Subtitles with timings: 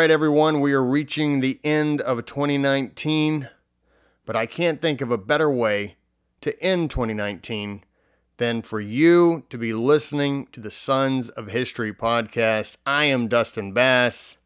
[0.00, 3.50] right, everyone, we are reaching the end of 2019,
[4.24, 5.96] but I can't think of a better way
[6.40, 7.84] to end 2019
[8.38, 12.78] than for you to be listening to the Sons of History podcast.
[12.86, 14.38] I am Dustin Bass.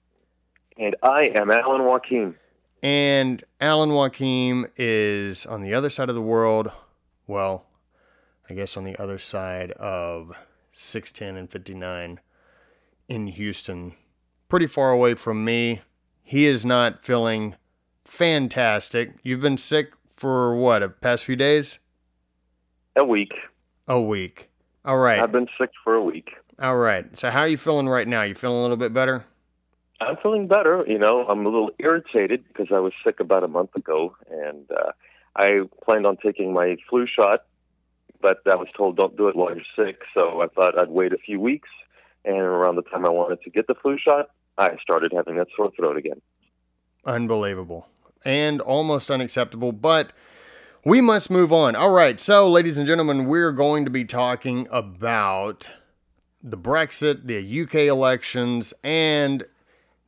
[0.77, 2.35] And I am Alan Wakim.
[2.83, 6.73] And Alan Wakim is on the other side of the world.
[7.29, 7.65] Well,
[8.51, 10.33] I guess on the other side of
[10.73, 12.19] 610 and 59
[13.09, 13.95] in Houston,
[14.55, 15.81] pretty far away from me.
[16.23, 17.57] He is not feeling
[18.05, 19.15] fantastic.
[19.25, 21.81] You've been sick for what, a past few days?
[22.95, 23.33] A week.
[23.89, 24.51] A week.
[24.85, 25.19] All right.
[25.19, 26.31] I've been sick for a week.
[26.63, 27.19] All right.
[27.19, 28.23] So how are you feeling right now?
[28.23, 29.25] You feeling a little bit better?
[30.01, 30.85] I'm feeling better.
[30.87, 34.71] You know, I'm a little irritated because I was sick about a month ago, and
[34.71, 34.93] uh,
[35.35, 37.41] I planned on taking my flu shot,
[38.23, 40.03] but I was told don't do it while you're sick.
[40.15, 41.71] So I thought I'd wait a few weeks,
[42.25, 45.49] and around the time I wanted to get the flu shot, I started having that
[45.57, 46.21] sore throat again.
[47.05, 47.87] Unbelievable
[48.25, 50.13] and almost unacceptable, but
[50.85, 51.77] we must move on.
[51.77, 55.69] All right, so ladies and gentlemen, we're going to be talking about
[56.43, 59.45] the Brexit, the UK elections, and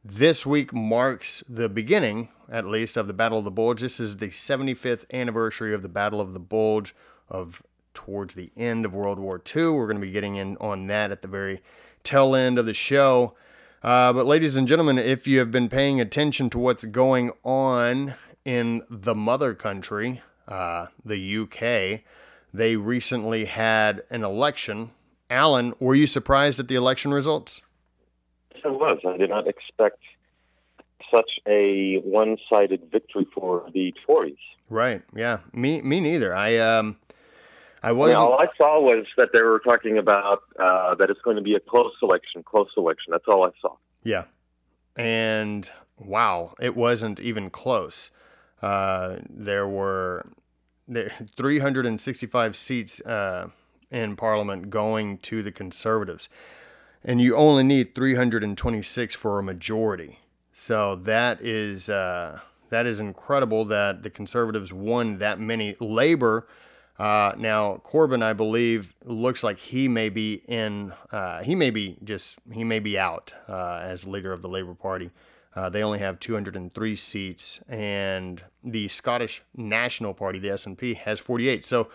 [0.05, 3.81] this week marks the beginning, at least, of the Battle of the Bulge.
[3.81, 6.95] This is the 75th anniversary of the Battle of the Bulge
[7.29, 9.69] of towards the end of World War II.
[9.71, 11.63] We're going to be getting in on that at the very
[12.05, 13.35] tail end of the show.
[13.83, 18.15] Uh, but, ladies and gentlemen, if you have been paying attention to what's going on
[18.45, 22.01] in the mother country, uh, the UK,
[22.53, 24.91] they recently had an election.
[25.29, 27.61] Alan, were you surprised at the election results?
[28.65, 28.99] I was.
[29.07, 30.01] I did not expect
[31.15, 34.37] such a one-sided victory for the Tories.
[34.69, 35.03] Right.
[35.15, 35.39] Yeah.
[35.53, 35.81] Me.
[35.83, 36.35] Me neither.
[36.35, 36.97] I um.
[37.83, 38.15] I was.
[38.15, 41.55] all I saw was that they were talking about uh, that it's going to be
[41.55, 42.43] a close election.
[42.43, 43.11] Close election.
[43.11, 43.77] That's all I saw.
[44.03, 44.25] Yeah.
[44.97, 48.11] And wow, it wasn't even close.
[48.63, 50.27] Uh, there were
[50.89, 53.49] there 365 seats uh,
[53.91, 56.29] in Parliament going to the Conservatives,
[57.05, 60.21] and you only need 326 for a majority.
[60.53, 65.77] So that is uh, that is incredible that the Conservatives won that many.
[65.81, 66.47] Labor.
[66.99, 70.93] Uh, now Corbyn, I believe, looks like he may be in.
[71.11, 72.39] Uh, he may be just.
[72.53, 75.11] He may be out uh, as leader of the Labour Party.
[75.55, 81.65] Uh, they only have 203 seats, and the Scottish National Party, the SNP, has 48.
[81.65, 81.89] So,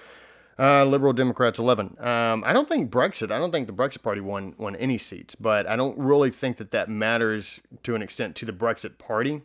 [0.57, 1.95] uh, Liberal Democrats 11.
[2.00, 3.31] Um, I don't think Brexit.
[3.31, 6.57] I don't think the Brexit Party won won any seats, but I don't really think
[6.57, 9.41] that that matters to an extent to the Brexit Party.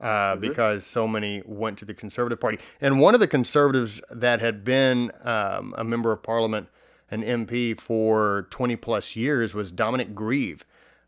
[0.00, 0.40] Uh, mm-hmm.
[0.40, 2.58] Because so many went to the Conservative Party.
[2.80, 6.68] And one of the Conservatives that had been um, a member of Parliament,
[7.10, 10.64] an MP for 20 plus years, was Dominic Grieve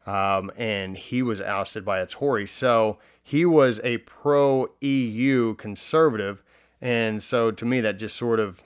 [0.06, 2.46] um, and he was ousted by a Tory.
[2.46, 6.42] So he was a pro EU conservative.
[6.80, 8.62] And so to me, that just sort of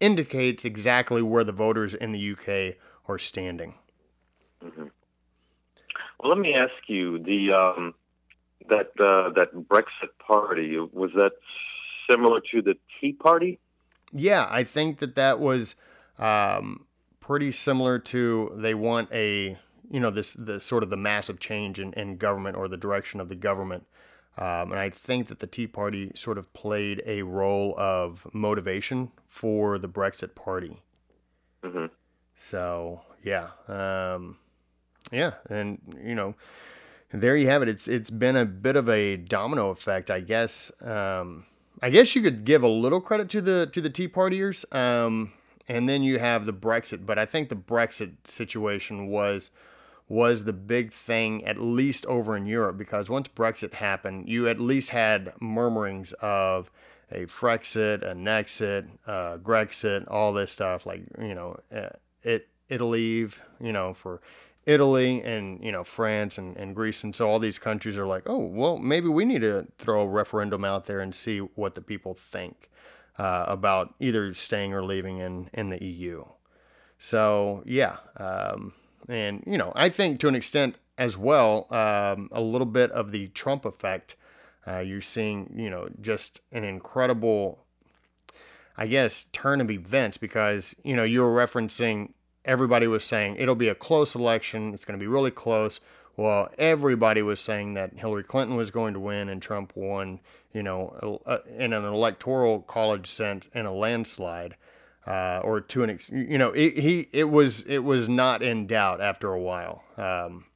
[0.00, 2.76] indicates exactly where the voters in the UK
[3.08, 3.74] are standing.
[4.62, 4.86] Mm-hmm.
[6.18, 7.94] Well, let me ask you the um,
[8.68, 11.32] that uh, that Brexit party was that
[12.10, 13.58] similar to the Tea Party?
[14.12, 15.76] Yeah, I think that that was
[16.18, 16.86] um,
[17.20, 19.58] pretty similar to they want a
[19.90, 23.20] you know this the sort of the massive change in, in government or the direction
[23.20, 23.86] of the government.
[24.36, 29.12] Um, and I think that the Tea Party sort of played a role of motivation
[29.28, 30.82] for the Brexit Party.
[31.62, 31.86] Mm-hmm.
[32.34, 34.38] So yeah, um,
[35.12, 36.34] yeah, and you know,
[37.22, 37.68] there you have it.
[37.68, 40.72] It's it's been a bit of a domino effect, I guess.
[40.82, 41.46] Um,
[41.82, 45.32] I guess you could give a little credit to the to the Tea Partiers, um,
[45.68, 47.06] and then you have the Brexit.
[47.06, 49.50] But I think the Brexit situation was
[50.08, 54.60] was the big thing, at least over in Europe, because once Brexit happened, you at
[54.60, 56.70] least had murmurings of
[57.10, 60.84] a Frexit, a Nexit, uh, Grexit, all this stuff.
[60.84, 61.60] Like you know,
[62.22, 63.40] it it'll leave.
[63.60, 64.20] you know, for
[64.66, 68.24] Italy and you know France and, and Greece, and so all these countries are like,
[68.26, 71.80] oh well, maybe we need to throw a referendum out there and see what the
[71.80, 72.70] people think
[73.18, 76.24] uh, about either staying or leaving in in the EU.
[76.98, 77.96] So yeah.
[78.16, 78.74] Um,
[79.08, 83.12] and, you know, I think to an extent as well, um, a little bit of
[83.12, 84.16] the Trump effect.
[84.66, 87.64] Uh, you're seeing, you know, just an incredible,
[88.78, 92.12] I guess, turn of events because, you know, you were referencing
[92.44, 94.74] everybody was saying it'll be a close election.
[94.74, 95.80] It's going to be really close.
[96.16, 100.20] Well, everybody was saying that Hillary Clinton was going to win and Trump won,
[100.52, 101.20] you know,
[101.56, 104.54] in an electoral college sense in a landslide
[105.06, 108.66] uh, or to an ex- you know it, he it was it was not in
[108.66, 109.84] doubt after a while.
[109.96, 110.46] Um,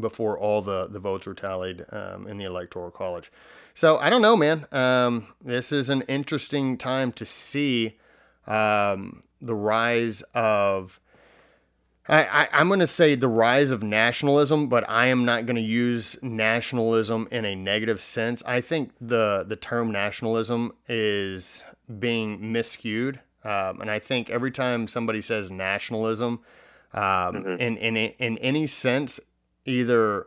[0.00, 3.30] before all the, the votes were tallied um, in the Electoral College.
[3.74, 4.66] So I don't know, man.
[4.72, 7.98] Um, this is an interesting time to see
[8.46, 10.98] um, the rise of.
[12.08, 15.56] I, I, am going to say the rise of nationalism, but I am not going
[15.56, 18.42] to use nationalism in a negative sense.
[18.44, 21.62] I think the the term nationalism is
[21.98, 26.40] being miscued, um, and I think every time somebody says nationalism,
[26.92, 27.60] um, mm-hmm.
[27.60, 29.20] in, in in any sense,
[29.64, 30.26] either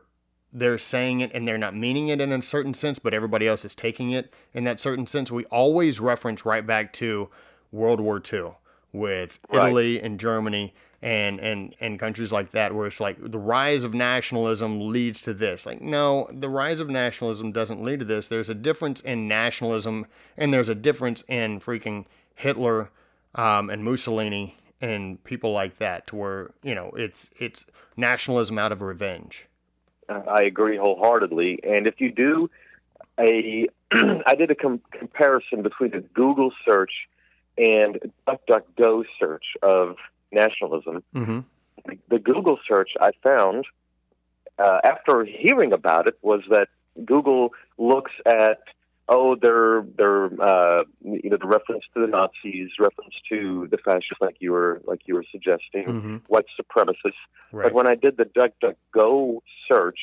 [0.53, 3.65] they're saying it and they're not meaning it in a certain sense, but everybody else
[3.65, 5.29] is taking it in that certain sense.
[5.29, 7.29] We always reference right back to
[7.73, 8.53] World War II
[8.93, 9.67] with right.
[9.67, 10.73] Italy and Germany
[11.05, 15.35] and, and, and countries like that, where it's like the rise of nationalism leads to
[15.35, 15.63] this.
[15.63, 18.27] Like, no, the rise of nationalism doesn't lead to this.
[18.27, 22.89] There's a difference in nationalism and there's a difference in freaking Hitler
[23.35, 28.71] um, and Mussolini and people like that, to where, you know, it's, it's nationalism out
[28.71, 29.45] of revenge.
[30.09, 31.59] I agree wholeheartedly.
[31.63, 32.49] And if you do
[33.19, 36.91] a, I did a com- comparison between a Google search
[37.59, 39.97] and DuckDuckGo search of
[40.35, 41.03] nationalism.
[41.15, 41.39] Mm-hmm.
[42.09, 43.65] The Google search I found
[44.59, 46.67] uh, after hearing about it was that
[47.03, 48.59] Google looks at
[49.07, 54.21] oh, they're they're uh, you know the reference to the Nazis, reference to the fascists,
[54.21, 56.15] like you were like you were suggesting, mm-hmm.
[56.27, 57.13] white supremacists.
[57.51, 57.65] Right.
[57.65, 59.39] But when I did the DuckDuckGo
[59.71, 59.99] search,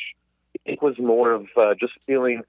[0.65, 2.43] it was more of uh, just feeling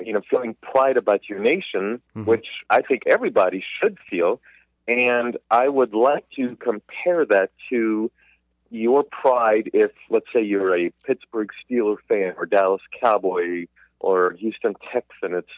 [0.00, 2.24] you know feeling pride about your nation, mm-hmm.
[2.24, 4.40] which I think everybody should feel.
[4.88, 8.10] And I would like to compare that to
[8.70, 13.66] your pride if, let's say, you're a Pittsburgh Steeler fan or Dallas Cowboy
[14.00, 15.34] or Houston Texan.
[15.34, 15.48] It's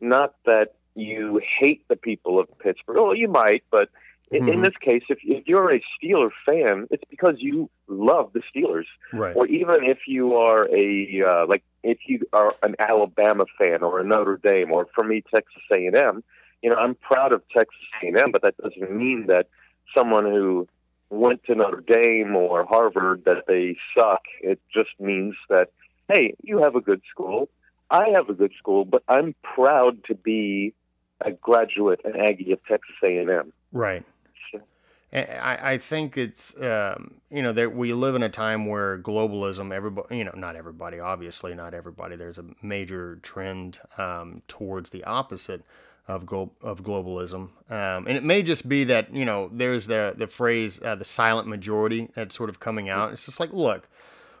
[0.00, 2.96] not that you hate the people of Pittsburgh.
[2.96, 3.88] Well, you might, but
[4.30, 4.52] in, mm-hmm.
[4.52, 8.86] in this case, if, if you're a Steeler fan, it's because you love the Steelers.
[9.12, 9.36] Right.
[9.36, 14.00] Or even if you are a uh, like if you are an Alabama fan or
[14.00, 16.24] a Notre Dame, or for me, Texas A&M.
[16.64, 19.48] You know, I'm proud of Texas A&M, but that doesn't mean that
[19.96, 20.66] someone who
[21.10, 24.22] went to Notre Dame or Harvard that they suck.
[24.40, 25.70] It just means that
[26.08, 27.48] hey, you have a good school
[27.90, 30.74] I have a good school, but I'm proud to be
[31.20, 33.52] a graduate, an Aggie of Texas A&M.
[33.72, 34.04] Right.
[35.12, 39.72] I, I think it's um, you know that we live in a time where globalism
[39.72, 45.04] everybody you know not everybody obviously not everybody there's a major trend um, towards the
[45.04, 45.62] opposite
[46.06, 50.14] of glo- of globalism um, and it may just be that you know there's the
[50.16, 53.88] the phrase uh, the silent majority that's sort of coming out it's just like look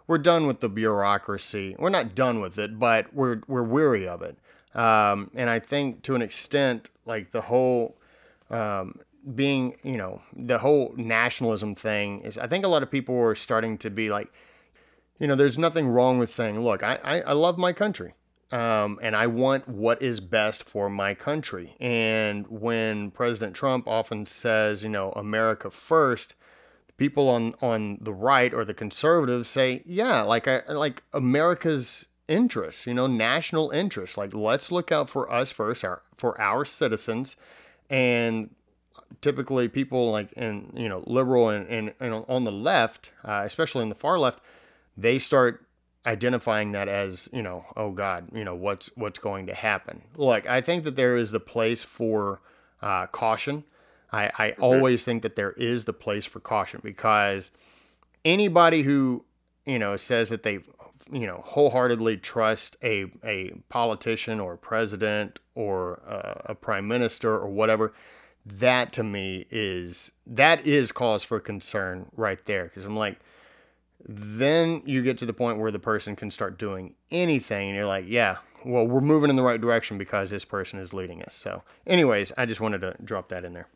[0.06, 1.76] we're done with the bureaucracy.
[1.78, 4.36] We're not done with it, but we're we're weary of it.
[4.74, 7.96] Um, and I think to an extent, like the whole
[8.50, 9.00] um,
[9.34, 12.36] being, you know, the whole nationalism thing is.
[12.36, 14.32] I think a lot of people are starting to be like,
[15.18, 18.14] you know, there's nothing wrong with saying, look, I I, I love my country.
[18.52, 21.74] Um, and I want what is best for my country.
[21.80, 26.34] And when President Trump often says, you know, America first,
[26.96, 32.86] people on on the right or the conservatives say, yeah, like I like America's interests,
[32.86, 34.16] you know, national interests.
[34.16, 37.36] Like let's look out for us first, our, for our citizens,
[37.90, 38.50] and
[39.20, 43.82] typically people like in you know liberal and, and, and on the left, uh, especially
[43.82, 44.40] in the far left,
[44.96, 45.63] they start
[46.06, 50.46] identifying that as you know oh god you know what's what's going to happen like
[50.46, 52.40] i think that there is the place for
[52.82, 53.64] uh, caution
[54.14, 54.62] I, I mm-hmm.
[54.62, 57.50] always think that there is the place for caution because
[58.24, 59.24] anybody who,
[59.66, 60.60] you know, says that they,
[61.10, 67.36] you know, wholeheartedly trust a, a politician or a president or a, a prime minister
[67.36, 67.92] or whatever,
[68.46, 72.68] that to me is, that is cause for concern right there.
[72.68, 73.18] Cause I'm like,
[74.06, 77.86] then you get to the point where the person can start doing anything and you're
[77.86, 81.34] like, yeah, well, we're moving in the right direction because this person is leading us.
[81.34, 83.68] So, anyways, I just wanted to drop that in there.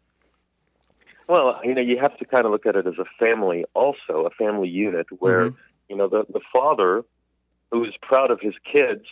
[1.28, 4.26] Well, you know, you have to kind of look at it as a family, also
[4.26, 5.56] a family unit, where mm-hmm.
[5.90, 7.04] you know the the father,
[7.70, 9.04] who's proud of his kids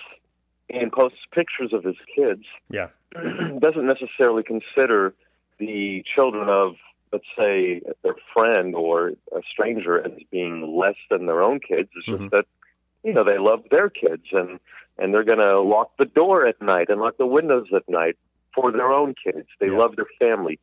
[0.70, 2.88] and posts pictures of his kids, yeah,
[3.58, 5.14] doesn't necessarily consider
[5.58, 6.74] the children of,
[7.12, 11.88] let's say, their friend or a stranger as being less than their own kids.
[11.96, 12.24] It's mm-hmm.
[12.24, 12.46] just that
[13.04, 14.58] you know they love their kids and
[14.98, 18.16] and they're going to lock the door at night and lock the windows at night
[18.54, 19.46] for their own kids.
[19.60, 19.78] They yeah.
[19.78, 20.58] love their family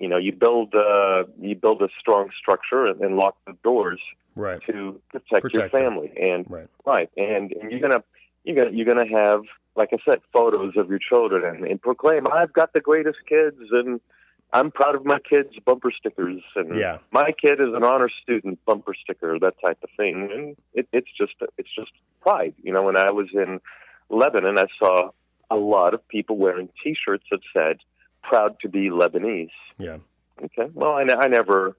[0.00, 4.00] you know you build uh, you build a strong structure and, and lock the doors
[4.34, 4.60] right.
[4.66, 6.30] to protect, protect your family them.
[6.30, 6.68] and right.
[6.84, 8.02] right and, and you're gonna
[8.42, 9.42] you're gonna you're gonna have
[9.76, 13.58] like I said photos of your children and, and proclaim I've got the greatest kids
[13.70, 14.00] and
[14.52, 16.98] I'm proud of my kids' bumper stickers, and Yeah.
[17.12, 20.28] my kid is an honor student bumper sticker, that type of thing.
[20.32, 22.54] And it, it's just it's just pride.
[22.62, 23.60] You know, when I was in
[24.08, 25.10] Lebanon, I saw
[25.50, 27.78] a lot of people wearing T-shirts that said
[28.22, 29.98] "Proud to be Lebanese." Yeah.
[30.42, 30.70] Okay.
[30.74, 31.76] Well, I, I never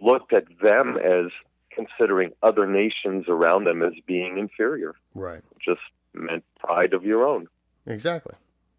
[0.00, 1.30] looked at them as
[1.70, 4.94] considering other nations around them as being inferior.
[5.14, 5.42] Right.
[5.64, 5.80] Just
[6.14, 7.48] meant pride of your own.
[7.86, 8.34] Exactly.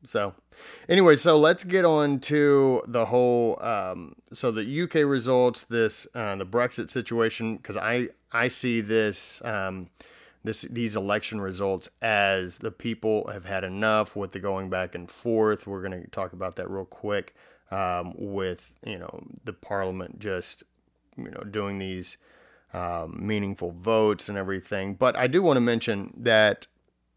[0.06, 0.34] So,
[0.90, 3.64] anyway, so let's get on to the whole.
[3.64, 9.44] Um, so the UK results, this uh, the Brexit situation, because I I see this
[9.46, 9.90] um,
[10.44, 15.10] this these election results as the people have had enough with the going back and
[15.10, 15.66] forth.
[15.66, 17.34] We're going to talk about that real quick
[17.72, 20.64] um, with you know the Parliament just
[21.18, 22.18] you know doing these
[22.74, 24.96] um, meaningful votes and everything.
[24.96, 26.68] But I do want to mention that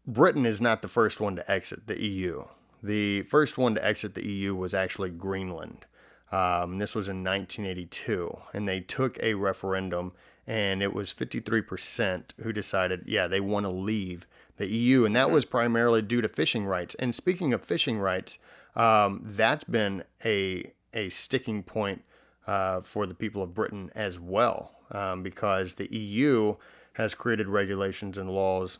[0.05, 2.45] Britain is not the first one to exit the EU.
[2.83, 5.85] The first one to exit the EU was actually Greenland.
[6.31, 10.11] Um, this was in 1982, and they took a referendum,
[10.45, 15.31] and it was 53% who decided, yeah, they want to leave the EU, and that
[15.31, 16.95] was primarily due to fishing rights.
[16.95, 18.39] And speaking of fishing rights,
[18.75, 22.03] um, that's been a a sticking point
[22.47, 26.55] uh, for the people of Britain as well, um, because the EU
[26.93, 28.79] has created regulations and laws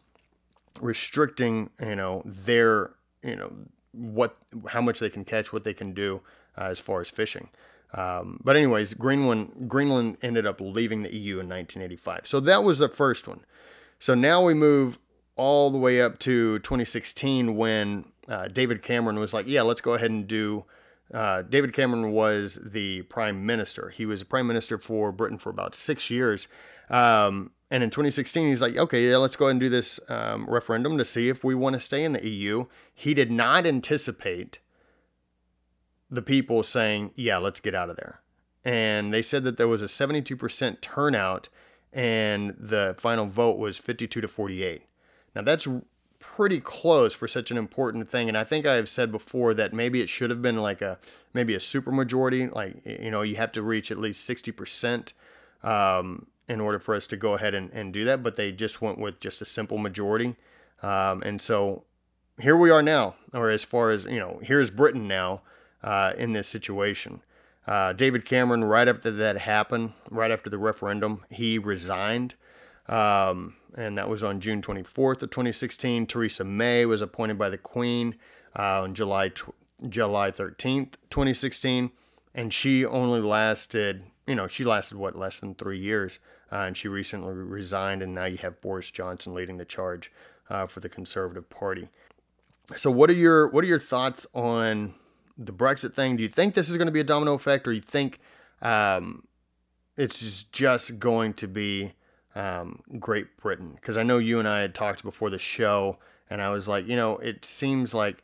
[0.81, 3.51] restricting, you know, their, you know,
[3.97, 4.37] what,
[4.69, 6.21] how much they can catch, what they can do
[6.57, 7.49] uh, as far as fishing.
[7.93, 12.27] Um, but anyways, Greenland, Greenland ended up leaving the EU in 1985.
[12.27, 13.41] So that was the first one.
[13.99, 14.99] So now we move
[15.35, 19.93] all the way up to 2016 when uh, David Cameron was like, yeah, let's go
[19.93, 20.65] ahead and do.
[21.13, 23.89] Uh, David Cameron was the prime minister.
[23.89, 26.47] He was a prime minister for Britain for about six years.
[26.89, 30.45] Um, and in 2016, he's like, okay, yeah, let's go ahead and do this um,
[30.49, 32.65] referendum to see if we want to stay in the EU.
[32.93, 34.59] He did not anticipate
[36.09, 38.21] the people saying, yeah, let's get out of there.
[38.63, 41.49] And they said that there was a 72% turnout,
[41.91, 44.83] and the final vote was 52 to 48.
[45.35, 45.67] Now, that's
[46.19, 48.27] pretty close for such an important thing.
[48.27, 50.99] And I think I've said before that maybe it should have been like a
[51.33, 52.47] maybe a super majority.
[52.47, 55.13] Like you know, you have to reach at least sixty percent
[55.63, 58.23] um, in order for us to go ahead and, and do that.
[58.23, 60.35] But they just went with just a simple majority.
[60.81, 61.83] Um, and so
[62.39, 65.41] here we are now, or as far as you know, here's Britain now
[65.83, 67.21] uh, in this situation.
[67.67, 72.35] Uh, David Cameron, right after that happened, right after the referendum, he resigned.
[72.87, 76.07] Um, and that was on June 24th of 2016.
[76.07, 78.15] Theresa May was appointed by the Queen
[78.57, 79.53] uh, on July tw-
[79.87, 81.91] July 13th, 2016,
[82.33, 86.19] and she only lasted, you know, she lasted what less than three years,
[86.51, 90.11] uh, and she recently resigned, and now you have Boris Johnson leading the charge
[90.49, 91.89] uh, for the Conservative Party.
[92.75, 94.93] So, what are your what are your thoughts on
[95.37, 96.17] the Brexit thing?
[96.17, 98.19] Do you think this is going to be a domino effect, or you think
[98.61, 99.27] um,
[99.95, 101.93] it's just, going to be
[102.35, 103.73] um, Great Britain?
[103.75, 105.97] Because I know you and I had talked before the show,
[106.29, 108.23] and I was like, you know, it seems like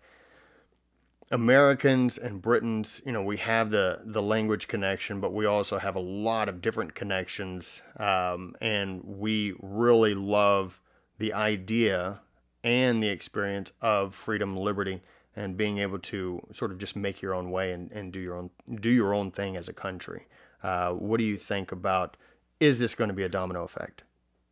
[1.33, 5.95] Americans and Britons, you know, we have the the language connection, but we also have
[5.95, 10.79] a lot of different connections, um, and we really love
[11.17, 12.21] the idea
[12.63, 15.01] and the experience of freedom, liberty,
[15.35, 18.35] and being able to sort of just make your own way and, and do your
[18.35, 20.27] own do your own thing as a country.
[20.61, 22.15] Uh, what do you think about?
[22.59, 24.03] Is this going to be a domino effect?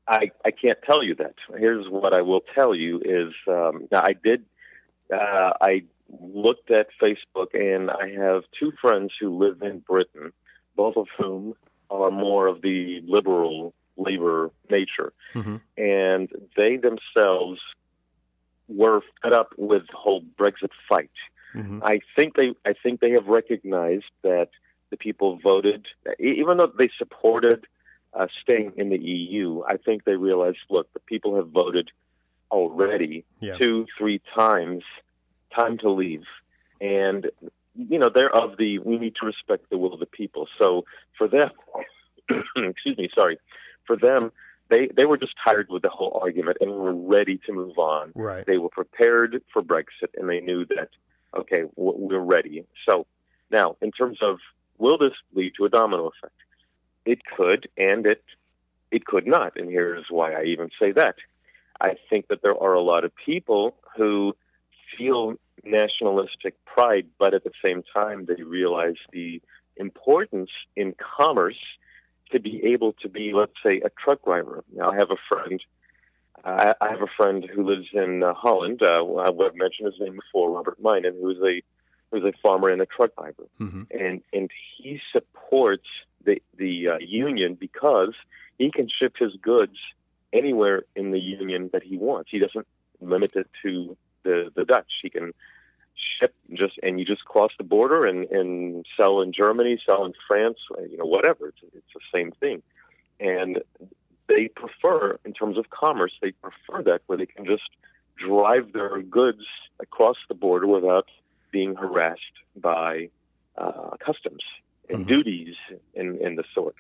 [0.08, 1.36] I, I can't tell you that.
[1.58, 4.46] Here's what I will tell you is um, I did
[5.14, 5.84] uh, I
[6.20, 10.34] looked at Facebook and I have two friends who live in Britain,
[10.76, 11.54] both of whom
[11.90, 15.58] are more of the liberal labor nature, Mm-hmm.
[15.78, 17.60] and they themselves
[18.68, 21.12] were fed up with the whole Brexit fight.
[21.56, 21.84] Mm-hmm.
[21.84, 24.50] I think they I think they have recognized that
[24.90, 25.86] the people voted,
[26.20, 27.66] even though they supported
[28.14, 29.62] uh, staying in the EU.
[29.68, 31.90] I think they realized, look, the people have voted
[32.50, 33.58] already Yeah.
[33.58, 34.84] two, three times.
[35.56, 36.24] Time to leave,
[36.80, 37.30] and
[37.76, 40.48] you know they're of the we need to respect the will of the people.
[40.58, 40.86] So
[41.18, 41.52] for them,
[42.56, 43.38] excuse me, sorry,
[43.86, 44.32] for them.
[44.70, 48.14] They, they were just tired with the whole argument and were ready to move on
[48.16, 48.46] Right.
[48.46, 50.88] they were prepared for Brexit and they knew that,
[51.38, 52.64] okay, we're ready.
[52.88, 53.06] So
[53.52, 54.38] now, in terms of
[54.78, 56.36] will this lead to a domino effect?
[57.06, 58.24] It could, and it
[58.92, 59.58] it could not.
[59.58, 61.16] And here's why I even say that.
[61.82, 64.36] I think that there are a lot of people who
[64.98, 69.42] feel nationalistic pride, but at the same time, they realize the
[69.78, 71.60] importance in commerce
[72.32, 74.64] to be able to be, let's say, a truck driver.
[74.74, 75.62] Now, I have a friend
[76.44, 78.82] I, I have a friend who lives in uh, Holland.
[78.82, 81.62] Uh, I've mentioned his name before, Robert Minen, who is a
[82.12, 85.88] who's a farmer and a truck driver, hmm and and he supports
[86.24, 88.14] the the uh, union because
[88.58, 89.78] he can ship his goods
[90.34, 92.30] anywhere in the union that he wants.
[92.32, 92.68] He doesn't
[93.02, 94.92] limit it to the the Dutch.
[95.02, 95.34] He can
[96.20, 100.14] ship just and you just cross the border and and sell in Germany, sell in
[100.28, 100.58] France,
[100.90, 101.50] you know whatever.
[101.50, 102.62] It's it's the same thing,
[103.20, 103.62] and
[104.28, 107.64] they prefer in terms of commerce they prefer that where they can just
[108.18, 109.44] drive their goods
[109.82, 111.08] across the border without
[111.52, 113.10] being harassed by
[113.58, 114.44] uh, customs
[114.90, 115.08] and Mhm.
[115.08, 115.56] duties
[115.96, 116.76] and, and the sort.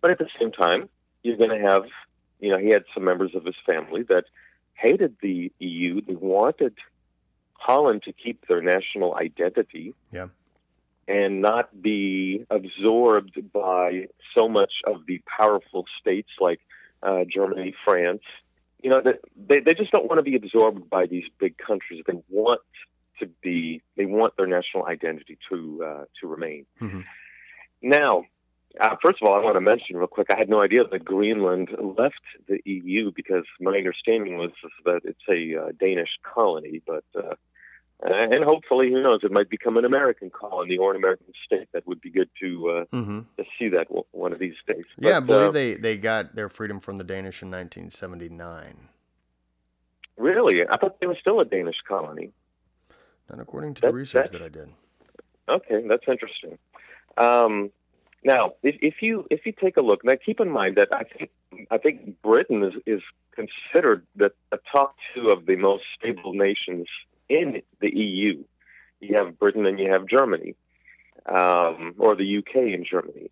[0.00, 0.88] But at the same time,
[1.22, 1.84] you're going to have,
[2.40, 4.24] you know, he had some members of his family that
[4.74, 6.00] hated the EU.
[6.00, 6.74] They wanted
[7.54, 10.28] Holland to keep their national identity Yeah.
[11.06, 16.60] and not be absorbed by so much of the powerful states like
[17.02, 18.22] uh, Germany, France.
[18.82, 19.02] You know,
[19.36, 22.02] they, they just don't want to be absorbed by these big countries.
[22.06, 22.60] They want
[23.20, 26.66] to be, they want their national identity to uh, to remain.
[26.80, 27.04] Mhm.
[27.80, 28.24] Now,
[28.80, 30.28] uh, first of all, I want to mention real quick.
[30.32, 34.50] I had no idea that Greenland left the EU because my understanding was
[34.84, 37.34] that it's a uh, Danish colony, but uh,
[38.04, 41.68] and hopefully, who knows, it might become an American colony or an American state.
[41.72, 44.84] That would be good to uh, hmm to see that w- one of these days.
[44.98, 48.88] Yeah, I believe uh, they, they got their freedom from the Danish in 1979.
[50.16, 52.32] really, I thought they were still a Danish colony.
[53.30, 54.68] Not according to That- the research that I did.
[55.48, 56.58] Okay, that's interesting.
[57.16, 57.70] Um,
[58.24, 61.04] now, if, if you if you take a look, now keep in mind that I
[61.04, 61.30] think
[61.70, 63.02] I think Britain is is
[63.34, 66.86] considered the, the top two of the most stable nations
[67.28, 68.44] in the EU.
[69.00, 70.54] You have Britain and you have Germany,
[71.26, 73.30] um, or the UK and Germany.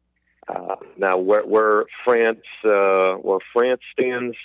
[0.48, 4.36] Uh, now, where, where France uh, where France stands,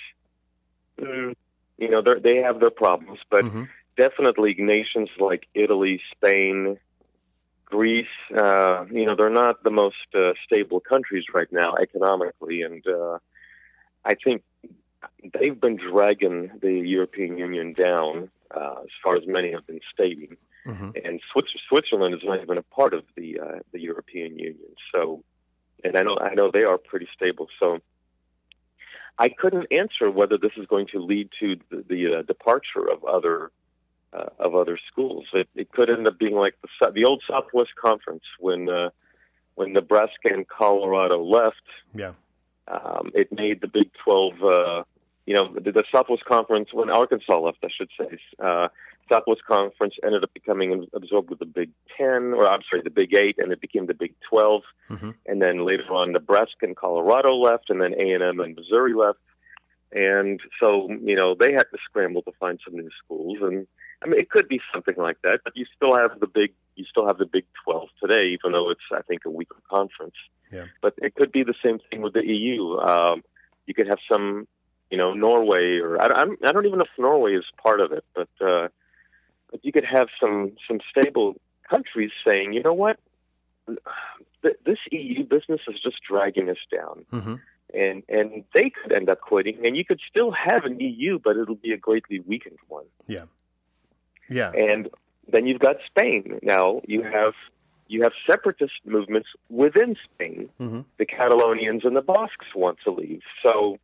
[1.00, 1.34] mm,
[1.78, 3.64] you know, they're- have their problems, but hmm
[3.96, 6.78] definitely nations like Italy, Spain,
[7.66, 8.06] Greece,
[8.36, 13.18] uh, you know, they're not the most uh, stable countries right now economically, and uh,
[14.04, 14.42] I think
[15.34, 20.36] they've been dragging the European Union down uh, as far as many have been stating.
[20.64, 24.72] hmm And Swiss- Switzerland is not even a part of the uh, the European Union,
[24.92, 25.22] so
[25.84, 27.48] and I know I know they are pretty stable.
[27.60, 27.78] So
[29.18, 33.04] I couldn't answer whether this is going to lead to the, the uh, departure of
[33.04, 33.50] other
[34.16, 35.26] uh, of other schools.
[35.32, 38.90] It, it could end up being like the the old Southwest Conference when uh,
[39.54, 41.66] when Nebraska and Colorado left.
[41.94, 42.12] Yeah.
[42.68, 44.42] Um, it made the Big Twelve.
[44.42, 44.84] Uh,
[45.26, 48.18] you know, the, the Southwest Conference when Arkansas left, I should say.
[48.38, 48.68] Uh,
[49.10, 53.14] Southwest Conference ended up becoming absorbed with the Big Ten, or I'm sorry, the Big
[53.14, 54.62] Eight, and it became the Big Twelve.
[54.88, 58.56] hmm And then later on, Nebraska and Colorado left, and then A and M and
[58.56, 59.18] Missouri left.
[59.92, 63.38] And so, you know, they had to scramble to find some new schools.
[63.40, 63.66] And
[64.02, 66.84] I mean, it could be something like that, but you still have the big, you
[66.84, 70.14] still have the Big Twelve today, even though it's, I think, a weaker conference.
[70.52, 70.66] Yeah.
[70.82, 72.78] But it could be the same thing with the EU.
[72.78, 73.22] Um,
[73.66, 74.46] you could have some,
[74.90, 77.92] you know, Norway, or I, I'm, I don't even know if Norway is part of
[77.92, 78.68] it, but uh,
[79.50, 81.34] but you could have some some stable
[81.68, 82.98] countries saying, you know what,
[84.42, 87.34] Th- this EU business is just dragging us down, hmm
[87.74, 91.36] and and they could end up quitting, and you could still have an EU, but
[91.36, 92.84] it'll be a greatly weakened one.
[93.06, 93.24] Yeah.
[94.56, 94.88] And
[95.28, 96.38] then you've got Spain.
[96.42, 97.34] Now you have
[97.88, 100.48] you have separatist movements within Spain.
[100.58, 103.22] hmm The Catalonians and the Basques want to leave.
[103.44, 103.78] So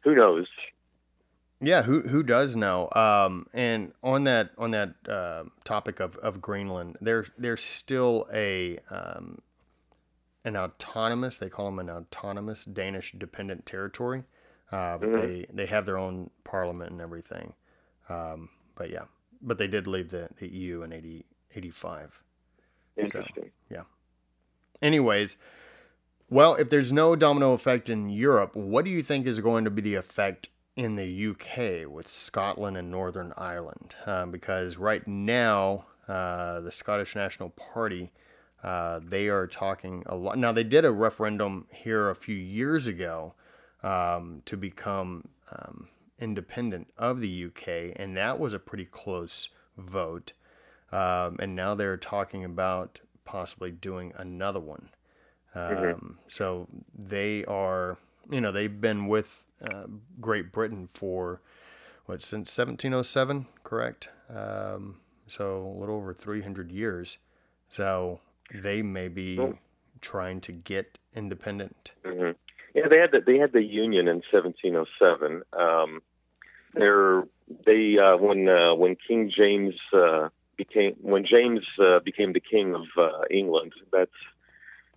[0.00, 0.46] who knows?
[1.60, 2.90] Yeah, who who does know?
[2.92, 8.78] Um, and on that on that uh, topic of, of Greenland, there there's still a
[8.90, 9.38] um,
[10.44, 11.38] an autonomous.
[11.38, 14.24] They call them an autonomous Danish dependent territory.
[14.70, 15.22] Uh, but Mhm.
[15.22, 17.54] they they have their own parliament and everything.
[18.08, 19.04] Um, but yeah,
[19.44, 22.22] but they did leave the, the EU in 80, 85.
[22.96, 23.50] Interesting.
[24.84, 25.38] Anyways,
[26.28, 29.70] well, if there's no domino effect in Europe, what do you think is going to
[29.70, 33.96] be the effect in the UK with Scotland and Northern Ireland?
[34.04, 38.10] Um, because right now, uh, the Scottish National Party,
[38.62, 40.36] uh, they are talking a lot.
[40.36, 43.32] Now, they did a referendum here a few years ago
[43.82, 50.32] um, to become um, independent of the UK, and that was a pretty close vote.
[50.92, 54.90] Um, and now they're talking about possibly doing another one.
[55.54, 57.96] Um, So they are,
[58.30, 59.84] you know, they've been with uh,
[60.20, 61.40] Great Britain for
[62.06, 64.10] what since 1707, correct?
[64.28, 67.18] Um, so a little over 300 years.
[67.68, 68.20] So
[68.52, 69.58] they may be Well-
[70.00, 71.92] trying to get independent.
[72.04, 72.32] hmm
[72.74, 75.42] Yeah, they had the, they had the Union in 1707.
[75.52, 76.02] Um,
[77.66, 82.74] they uh, when uh, when King James uh, became when James uh, became the king
[82.74, 83.72] of uh, England.
[83.92, 84.10] That's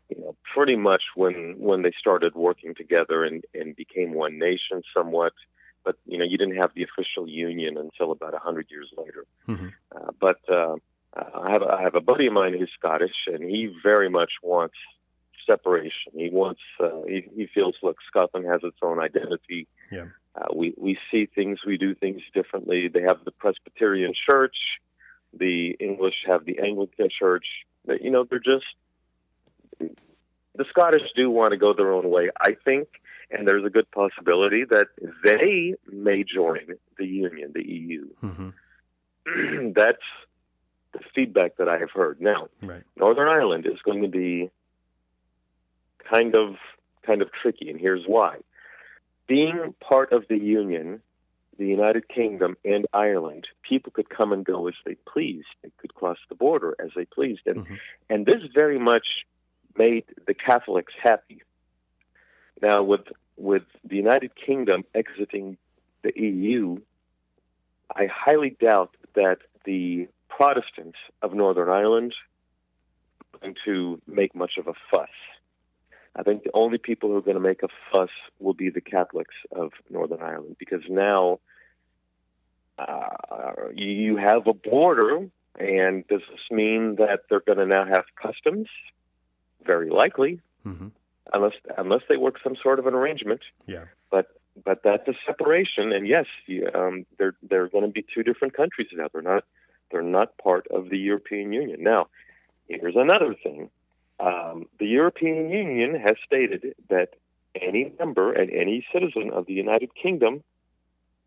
[0.09, 4.81] you know pretty much when when they started working together and and became one nation
[4.95, 5.33] somewhat.
[5.83, 9.25] But you know you didn't have the official union until about a hundred years later.
[9.47, 9.67] Mm-hmm.
[9.95, 10.75] Uh, but uh,
[11.15, 14.75] I have I have a buddy of mine who's Scottish, and he very much wants
[15.47, 16.11] separation.
[16.13, 19.67] He wants uh, he, he feels look Scotland has its own identity.
[19.91, 20.05] Yeah.
[20.35, 22.87] Uh, we we see things, we do things differently.
[22.87, 24.55] They have the Presbyterian Church,
[25.33, 27.45] the English have the Anglican Church.
[28.01, 28.65] You know, they're just
[29.79, 32.87] the Scottish do want to go their own way, I think,
[33.31, 34.87] and there's a good possibility that
[35.23, 38.07] they may join the Union, the EU.
[38.23, 39.71] Mm-hmm.
[39.75, 39.97] That's
[40.93, 42.19] the feedback that I have heard.
[42.21, 42.83] Now, right.
[42.95, 44.49] Northern Ireland is going to be
[46.09, 46.55] kind of
[47.05, 48.37] kind of tricky, and here's why.
[49.27, 51.01] Being part of the Union,
[51.57, 55.47] the United Kingdom and Ireland, people could come and go as they pleased.
[55.63, 57.75] They could cross the border as they pleased, and mm-hmm.
[58.09, 59.07] and this very much
[59.77, 61.41] made the Catholics happy.
[62.61, 65.57] Now, with with the United Kingdom exiting
[66.03, 66.79] the EU,
[67.95, 72.13] I highly doubt that the Protestants of Northern Ireland
[73.33, 75.09] are going to make much of a fuss.
[76.17, 78.81] I think the only people who are going to make a fuss will be the
[78.81, 81.39] Catholics of Northern Ireland because now
[82.79, 83.09] uh,
[83.73, 88.67] you have a border, and does this mean that they're going to now have customs?
[89.63, 90.87] Very likely, mm-hmm.
[91.33, 93.41] unless unless they work some sort of an arrangement.
[93.65, 93.85] Yeah.
[94.09, 94.27] But
[94.63, 98.55] but that's a separation, and yes, you, um, they're they're going to be two different
[98.55, 99.07] countries now.
[99.11, 99.43] They're not
[99.91, 101.83] they're not part of the European Union.
[101.83, 102.07] Now,
[102.67, 103.69] here's another thing
[104.19, 107.09] um, the European Union has stated that
[107.59, 110.43] any member and any citizen of the United Kingdom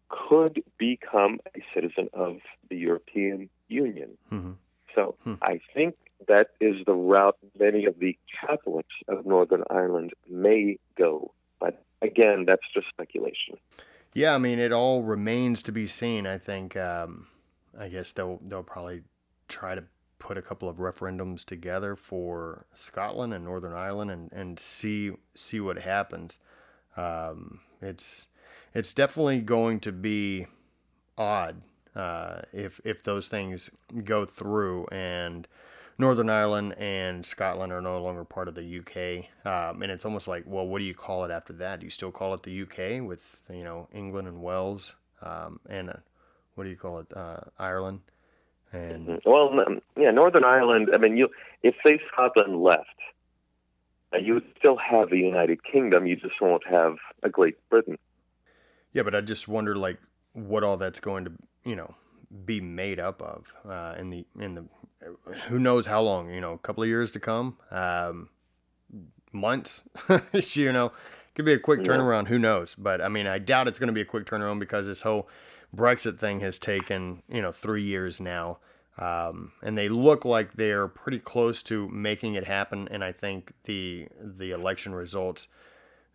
[0.08, 4.10] could become a citizen of the European Union.
[4.32, 4.52] Mm-hmm.
[4.94, 5.34] So hmm.
[5.40, 5.94] I think
[6.26, 11.32] that is the route many of the Catholics of Northern Ireland may go.
[11.60, 13.56] But again, that's just speculation.
[14.14, 16.26] Yeah, I mean, it all remains to be seen.
[16.26, 16.76] I think.
[16.76, 17.28] Um,
[17.78, 19.02] I guess they'll they'll probably
[19.48, 19.84] try to
[20.20, 25.58] put a couple of referendums together for Scotland and Northern Ireland and, and see see
[25.58, 26.38] what happens.
[26.96, 28.28] Um, it's
[28.72, 30.46] it's definitely going to be
[31.18, 31.62] odd
[31.96, 33.70] uh, if if those things
[34.04, 35.48] go through and
[35.98, 39.26] Northern Ireland and Scotland are no longer part of the UK.
[39.44, 41.80] Um, and it's almost like, well, what do you call it after that?
[41.80, 45.90] Do you still call it the UK with you know England and Wales um, and
[45.90, 45.94] uh,
[46.54, 48.00] what do you call it uh, Ireland?
[48.72, 49.30] And mm-hmm.
[49.30, 50.90] well, um, yeah, Northern Ireland.
[50.94, 51.28] I mean, you
[51.62, 52.86] if say Scotland left,
[54.14, 56.06] uh, you would still have the United Kingdom.
[56.06, 57.98] You just won't have a Great Britain.
[58.92, 59.98] Yeah, but I just wonder, like,
[60.32, 61.32] what all that's going to,
[61.64, 61.94] you know,
[62.44, 64.64] be made up of uh, in the in the
[65.48, 68.28] who knows how long, you know, a couple of years to come, um,
[69.32, 69.82] months,
[70.32, 70.92] you know,
[71.34, 72.24] could be a quick turnaround.
[72.24, 72.30] Yeah.
[72.30, 72.74] Who knows?
[72.74, 75.28] But I mean, I doubt it's going to be a quick turnaround because this whole
[75.74, 78.58] Brexit thing has taken, you know, three years now.
[78.98, 82.88] Um, and they look like they're pretty close to making it happen.
[82.90, 85.48] And I think the the election results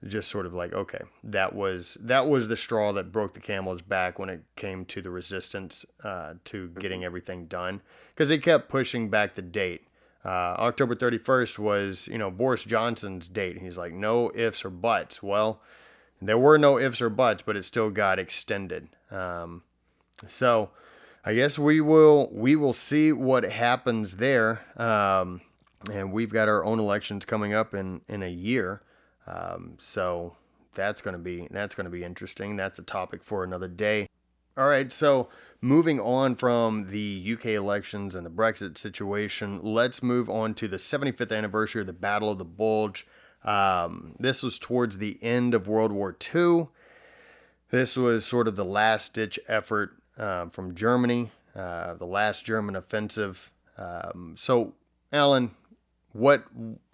[0.08, 3.82] just sort of like, okay, that was that was the straw that broke the camel's
[3.82, 7.06] back when it came to the resistance uh, to getting mm-hmm.
[7.06, 7.82] everything done
[8.14, 9.88] because they kept pushing back the date.
[10.24, 13.60] Uh, October 31st was, you know, Boris Johnson's date.
[13.60, 15.22] He's like, no ifs or buts.
[15.22, 15.62] Well,
[16.20, 18.90] there were no ifs or buts, but it still got extended.
[19.12, 19.64] Um,
[20.28, 20.72] so
[21.24, 24.62] I guess we will we will see what happens there.
[24.80, 25.42] Um,
[25.92, 28.82] and we've got our own elections coming up in in a year.
[29.28, 30.36] Um, so
[30.76, 32.56] that's going to be that's going to be interesting.
[32.56, 34.08] That's a topic for another day.
[34.58, 35.28] All right, so
[35.60, 40.78] moving on from the UK elections and the Brexit situation, let's move on to the
[40.78, 43.06] 75th anniversary of the Battle of the Bulge.
[43.44, 46.70] Um, this was towards the end of World War II.
[47.70, 52.76] This was sort of the last ditch effort uh, from Germany, uh, the last German
[52.76, 53.52] offensive.
[53.78, 54.74] Um, so,
[55.12, 55.52] Alan,
[56.14, 56.46] what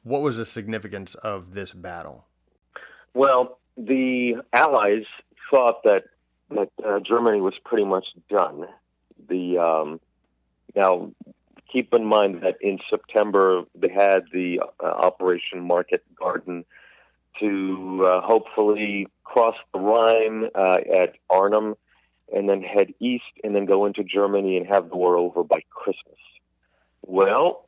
[0.03, 2.25] what was the significance of this battle?
[3.13, 5.05] Well, the Allies
[5.49, 6.05] thought that
[6.49, 8.67] that uh, Germany was pretty much done.
[9.29, 9.99] The um,
[10.75, 11.11] now
[11.71, 16.65] keep in mind that in September they had the uh, Operation Market Garden
[17.39, 21.75] to uh, hopefully cross the Rhine uh, at Arnhem
[22.33, 25.61] and then head east and then go into Germany and have the war over by
[25.69, 26.19] Christmas.
[27.05, 27.65] Well,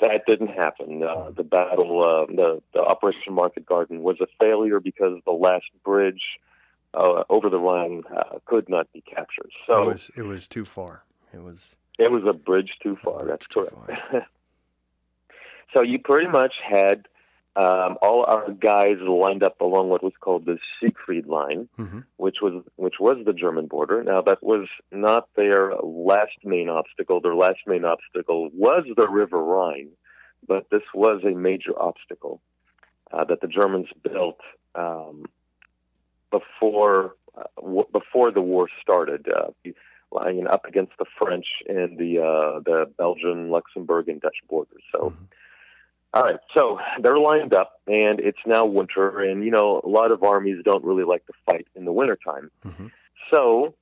[0.00, 1.02] that didn't happen.
[1.02, 5.64] Uh, the battle, uh, the, the Operation Market Garden was a failure because the last
[5.82, 6.22] bridge
[6.92, 9.50] uh, over the Rhine uh, could not be captured.
[9.66, 11.02] So it was, it was too far.
[11.32, 13.24] It was It was a bridge too far.
[13.24, 14.02] bridge That's correct.
[15.74, 17.08] so you pretty much had
[17.56, 22.36] um, all our guys lined up along what was called the Siegfried Line, hmm which
[22.40, 24.02] was which was the German border.
[24.02, 27.20] Now that was not their last main obstacle.
[27.20, 29.90] Their last main obstacle was the River Rhine,
[30.46, 32.40] but this was a major obstacle
[33.12, 34.40] uh, that the Germans built
[34.74, 35.24] um,
[36.30, 39.26] before uh, w- before the war started.
[39.28, 39.50] Uh,
[40.12, 44.82] lying up against the French and the uh, the Belgian, Luxembourg, and Dutch borders.
[44.92, 45.26] So, Mhm.
[46.16, 50.10] All right, so they're lined up, and it's now winter, and you know a lot
[50.10, 52.50] of armies don't really like to fight in the wintertime.
[52.62, 52.86] hmm
[53.30, 53.74] So,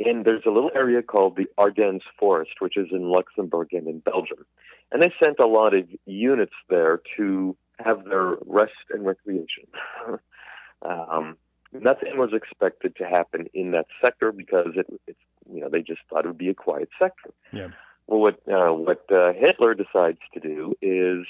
[0.00, 3.98] and there's a little area called the Ardennes Forest, which is in Luxembourg and in
[3.98, 4.46] Belgium,
[4.90, 9.64] and they sent a lot of units there to have their rest and recreation.
[10.82, 11.36] um,
[11.72, 15.18] nothing was expected to happen in that sector because it, it's
[15.52, 17.34] you know they just thought it would be a quiet sector.
[17.52, 17.68] Yeah.
[18.06, 21.26] Well, what uh, what uh, Hitler decides to do is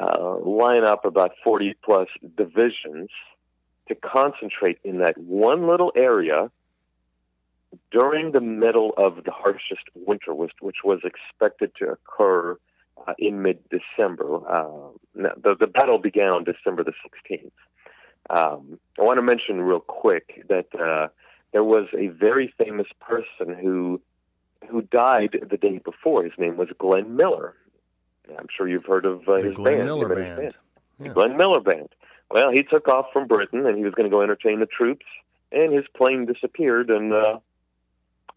[0.00, 3.10] uh, line up about forty plus divisions
[3.88, 6.50] to concentrate in that one little area
[7.90, 12.58] during the middle of the harshest winter, which, which was expected to occur
[13.06, 14.36] uh, in mid-December.
[14.48, 16.92] Uh, the, the battle began on December the
[17.30, 17.50] 16th.
[18.28, 21.08] Um, I want to mention real quick that uh,
[21.52, 24.00] there was a very famous person who
[24.68, 26.24] who died the day before.
[26.24, 27.54] His name was Glenn Miller.
[28.38, 30.56] I'm sure you've heard of uh, The his Glenn band, Miller him and his Band.
[31.08, 31.12] Yeah.
[31.12, 31.88] Glenn Miller Band.
[32.30, 35.06] Well, he took off from Britain and he was going to go entertain the troops,
[35.52, 37.38] and his plane disappeared and uh,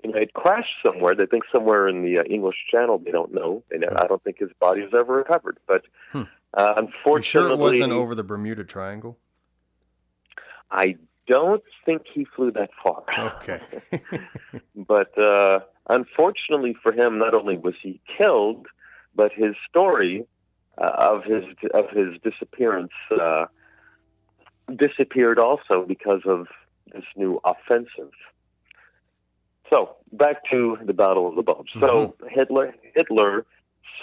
[0.04, 1.16] you know, it crashed somewhere.
[1.16, 3.00] They think somewhere in the uh, English Channel.
[3.00, 5.58] They don't know, and I don't think his body was ever recovered.
[5.68, 6.24] But Hmm.
[6.54, 9.18] uh, You unfortunately, sure it wasn't over the Bermuda Triangle?
[10.72, 10.96] I
[11.28, 13.04] don't think he flew that far.
[13.38, 13.60] Okay.
[14.76, 18.68] but uh, unfortunately for him, not only was he killed,
[19.16, 20.26] but his story
[20.78, 21.44] uh, of his
[21.74, 23.46] of his disappearance uh,
[24.76, 26.48] disappeared also because of
[26.94, 28.12] this new offensive.
[29.70, 31.70] So back to the Battle of the Bulge.
[31.80, 33.46] So Hitler Hitler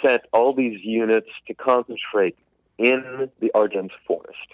[0.05, 2.37] sent all these units to concentrate
[2.77, 4.47] in the Ardennes forest.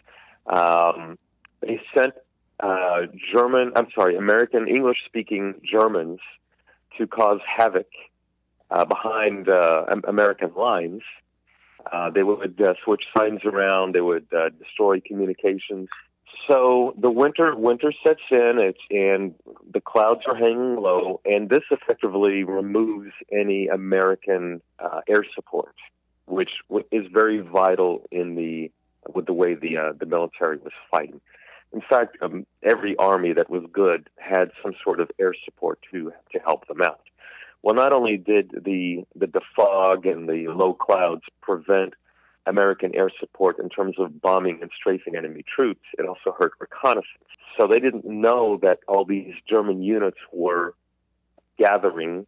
[0.47, 1.17] Um,
[1.61, 2.13] they sent
[2.59, 6.19] uh, German, I'm sorry, American English speaking Germans
[6.97, 7.87] to cause havoc
[8.73, 11.01] uh, behind uh, American lines.
[11.91, 13.93] Uh, they would uh, switch signs around.
[13.93, 15.89] They would uh, destroy communications.
[16.47, 19.35] So the winter winter sets in, it's, and
[19.71, 25.75] the clouds are hanging low, and this effectively removes any American uh, air support,
[26.25, 26.49] which
[26.91, 28.71] is very vital in the
[29.13, 31.21] with the way the uh, the military was fighting.
[31.71, 36.11] In fact, um, every army that was good had some sort of air support to
[36.31, 37.01] to help them out.
[37.63, 41.93] Well, not only did the the, the fog and the low clouds prevent
[42.45, 47.07] American air support in terms of bombing and strafing enemy troops, it also hurt reconnaissance.
[47.57, 50.75] So they didn't know that all these German units were
[51.57, 52.27] gathering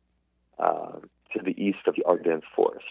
[0.58, 1.00] uh,
[1.34, 2.86] to the east of the Ardennes forest.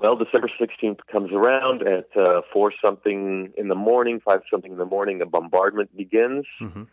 [0.00, 4.78] Well, December 16th comes around at uh, 4 something in the morning, 5 something in
[4.78, 6.46] the morning, a bombardment begins.
[6.58, 6.84] hmm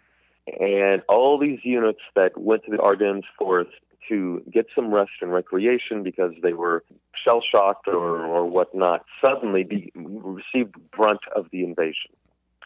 [0.48, 3.72] And all these units that went to the Ardennes forest
[4.10, 6.84] to get some rest and recreation because they were
[7.24, 12.12] shell shocked or, or whatnot suddenly be, received brunt of the invasion.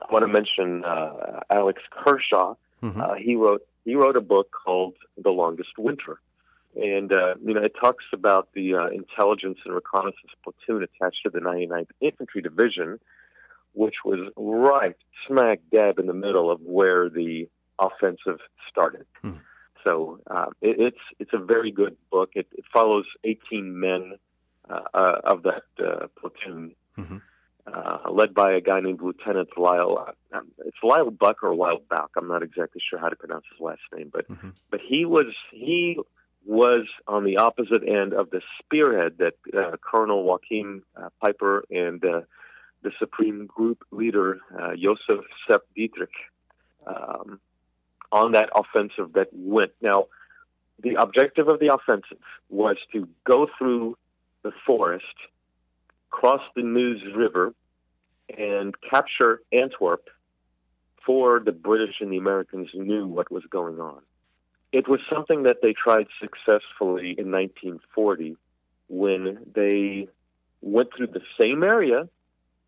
[0.01, 2.55] I want to mention uh, Alex Kershaw.
[2.81, 6.19] hmm Uh, he wrote he wrote a book called The Longest Winter,
[6.75, 11.29] and uh, you know it talks about the uh, intelligence and reconnaissance platoon attached to
[11.29, 12.99] the 99th Infantry Division,
[13.73, 17.47] which was right smack dab in the middle of where the
[17.79, 19.05] offensive started.
[19.21, 19.33] Hmm.
[19.83, 22.31] So uh, it, it's it's a very good book.
[22.35, 24.13] It, it follows 18 men
[24.69, 27.17] uh, uh, of that uh, platoon hmm
[27.67, 29.97] uh, led by a guy named Lieutenant Lyle.
[30.07, 32.11] Uh, um, it's Lyle Buck or Lyle Bach.
[32.15, 34.53] I'm not exactly sure how to pronounce his last name, but Mhm.
[34.69, 35.97] but he was he
[36.45, 42.05] was on the opposite end of the spearhead that uh, Colonel Joachim uh, Peiper and
[42.05, 42.21] uh,
[42.83, 46.13] the Supreme Group leader uh, Joseph Sepp Dietrich
[46.85, 47.39] um,
[48.15, 49.71] on that offensive that went.
[49.81, 50.05] Now,
[50.81, 53.97] the objective of the offensive was to go through
[54.41, 55.05] the forest
[56.11, 57.53] cross the Meuse River
[58.37, 60.07] and capture Antwerp
[60.95, 64.01] before the British and the Americans knew what was going on.
[64.71, 68.37] It was something that they tried successfully in 1940
[68.87, 70.07] when they
[70.61, 72.07] went through the same area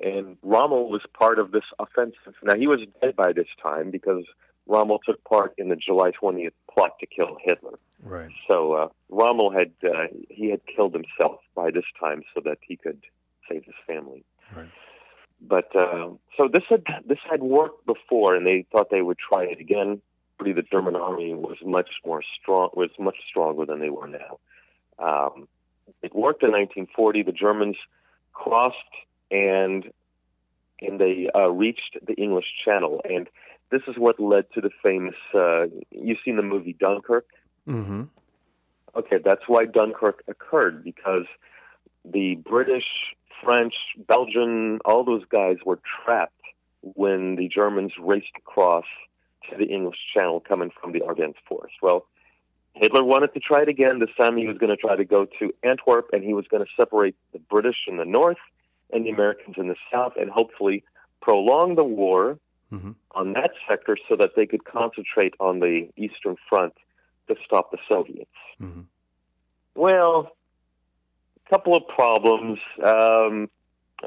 [0.02, 2.36] and Rommel was part of this offensive.
[2.44, 4.26] Now, he was dead by this time because
[4.68, 7.80] Rommel took part in the July 20th plot to kill Hitler.
[8.04, 8.30] Right.
[8.48, 12.76] So uh, Rommel had uh, he had killed himself by this time so that he
[12.78, 13.02] could
[13.50, 14.24] save his family.
[14.56, 14.70] Right.
[15.42, 19.46] But uh, so this had this had worked before, and they thought they would try
[19.46, 20.02] it again.
[20.40, 24.40] Really, the German army was much more strong was much stronger than they were now.
[25.00, 25.48] Um,
[26.02, 27.24] it worked in 1940.
[27.24, 27.78] The Germans
[28.34, 28.76] crossed
[29.32, 29.92] and
[30.80, 33.28] and they uh, reached the English Channel, and
[33.72, 35.16] this is what led to the famous.
[35.34, 37.28] Uh, you've seen the movie Dunkirk.
[37.68, 38.04] Mm-hmm.
[38.96, 41.26] Okay, that's why Dunkirk occurred because
[42.06, 42.86] the British,
[43.44, 43.74] French,
[44.08, 46.34] Belgian, all those guys were trapped
[46.82, 48.86] when the Germans raced across
[49.50, 51.76] to the English Channel coming from the Ardennes Forest.
[51.82, 52.06] Well,
[52.74, 54.00] Hitler wanted to try it again.
[54.00, 56.64] This time he was going to try to go to Antwerp and he was going
[56.64, 58.38] to separate the British in the north
[58.92, 60.84] and the Americans in the south and hopefully
[61.22, 62.40] prolong the war
[62.72, 62.92] Mm-hmm.
[63.12, 66.74] on that sector so that they could concentrate on the Eastern Front
[67.30, 68.30] to stop the Soviets.
[68.62, 68.82] Mm-hmm.
[69.76, 70.36] Well,
[71.46, 72.60] a couple of problems.
[72.84, 73.50] Um,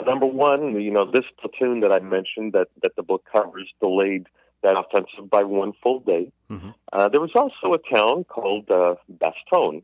[0.05, 4.27] number one, you know, this platoon that I mentioned that, that the book covers delayed
[4.63, 6.31] that offensive by one full day.
[6.51, 6.75] Mhm.
[6.93, 9.83] Uh, there was also a town called uh, Bastogne.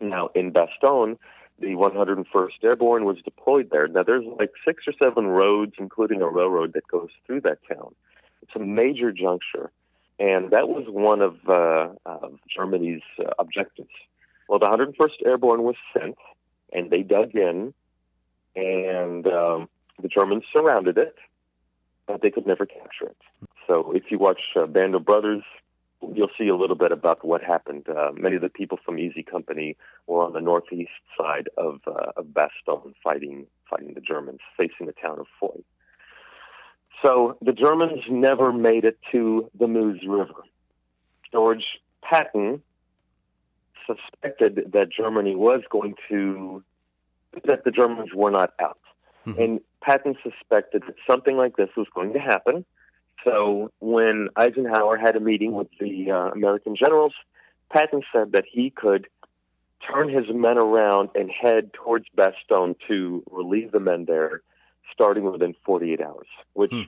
[0.00, 1.16] Now, in Bastogne,
[1.58, 3.86] the 101st Airborne was deployed there.
[3.88, 7.94] Now, there's like six or seven roads, including a railroad that goes through that town.
[8.42, 9.70] It's a major juncture,
[10.18, 13.90] and that was one of, uh, of Germany's uh, objectives.
[14.48, 16.16] Well, the 101st Airborne was sent,
[16.72, 17.72] and they dug in,
[18.56, 19.68] and um,
[20.02, 21.14] the Germans surrounded it,
[22.06, 23.16] but they could never capture it.
[23.66, 25.44] So, if you watch uh, Band of Brothers,
[26.14, 27.88] you'll see a little bit about what happened.
[27.88, 29.76] Uh, many of the people from Easy Company
[30.06, 34.92] were on the northeast side of uh, of Bastogne, fighting fighting the Germans, facing the
[34.92, 35.62] town of Foy.
[37.02, 40.44] So the Germans never made it to the Meuse River.
[41.32, 41.64] George
[42.02, 42.62] Patton
[43.86, 46.62] suspected that Germany was going to
[47.44, 48.78] that the Germans were not out,
[49.26, 49.38] Mhm.
[49.38, 52.64] and Patton suspected that something like this was going to happen.
[53.24, 57.14] So when Eisenhower had a meeting with the uh, American generals,
[57.70, 59.06] Patton said that he could
[59.80, 64.42] turn his men around and head towards Bastogne to relieve the men there,
[64.92, 66.26] starting within 48 hours.
[66.54, 66.82] Which Hmm.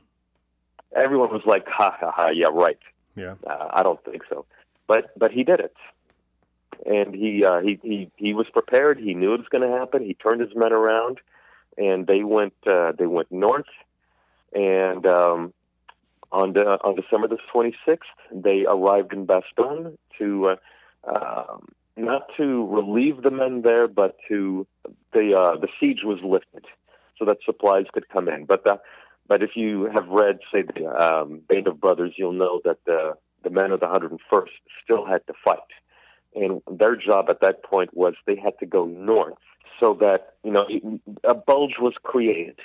[0.95, 2.29] everyone was like, "Ha ha ha!
[2.29, 2.79] Yeah, right."
[3.15, 3.35] Yeah.
[3.47, 4.47] Uh, I don't think so,
[4.87, 5.77] but but he did it,
[6.87, 8.99] and he uh, he he he was prepared.
[8.99, 10.05] He knew it was going to happen.
[10.05, 11.19] He turned his men around,
[11.77, 13.67] and they went uh, they went north,
[14.55, 15.53] and um,
[16.31, 17.99] on the, on December the 26th,
[18.33, 20.57] they arrived in Bastogne to uh,
[21.15, 24.67] um, not to relieve the men there, but to
[25.13, 26.65] the uh, the siege was lifted
[27.23, 28.45] so that supplies could come in.
[28.45, 28.81] But the,
[29.29, 33.15] but if you have read, say, the um, Band of Brothers, you'll know that the
[33.45, 34.51] the men of the 101st
[34.85, 35.59] still had to fight,
[36.35, 39.35] and their job at that point was they had to go north
[39.81, 40.67] so that you know
[41.25, 42.59] a bulge was created,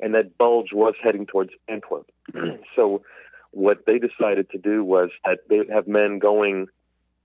[0.00, 2.10] and that bulge was heading towards Antwerp.
[2.76, 3.02] so
[3.50, 6.66] what they decided to do was that they have men going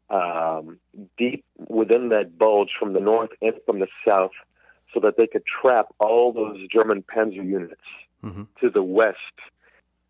[0.09, 0.79] um,
[1.17, 4.31] deep within that bulge from the north and from the south
[4.93, 7.81] so that they could trap all those German panzer units
[8.23, 8.47] Mhm.
[8.59, 9.17] to the west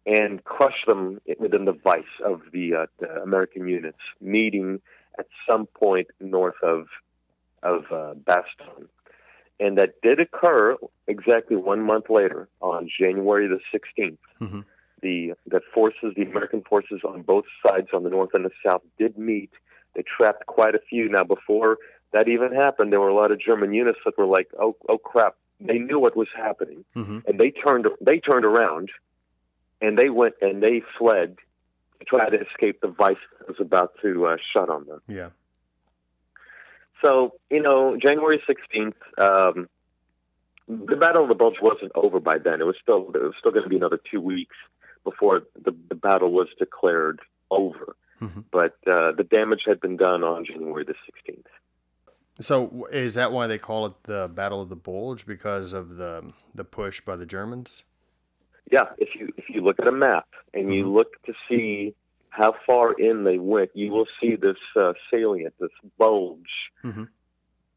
[0.05, 4.81] and crush them within the vice of the, uh, the American units, meeting
[5.19, 6.87] at some point north of
[7.63, 8.87] of uh, Bastogne.
[9.59, 10.75] And that did occur
[11.07, 14.17] exactly one month later, on January the 16th.
[14.39, 14.65] Mhm.
[15.03, 18.81] The the forces, the American forces on both sides, on the north and the south,
[18.97, 19.51] did meet.
[19.93, 21.07] They trapped quite a few.
[21.07, 21.77] Now, before
[22.13, 24.97] that even happened, there were a lot of German units that were like, "Oh, oh
[24.97, 27.25] crap!" They knew what was happening, Mhm.
[27.27, 28.89] and they turned they turned around,
[29.81, 31.37] and they went and they fled
[31.99, 35.01] to try to escape the vice that was about to uh, shut on them.
[35.07, 35.29] Yeah.
[37.03, 39.67] So, you know, January 16th, um,
[40.67, 42.61] the Battle of the Bulge wasn't over by then.
[42.61, 44.55] It was still it was still going to be another two weeks
[45.03, 47.19] before the, the battle was declared
[47.49, 47.95] over.
[48.21, 48.45] Mhm.
[48.51, 51.45] But uh, the damage had been done on January the 16th.
[52.41, 56.33] So is that why they call it the Battle of the Bulge because of the
[56.53, 57.83] the push by the Germans?
[58.71, 60.93] Yeah, if you if you look at a map and you Mhm.
[60.93, 61.95] look to see
[62.29, 67.09] how far in they went, you will see this uh, salient, this bulge, Mhm.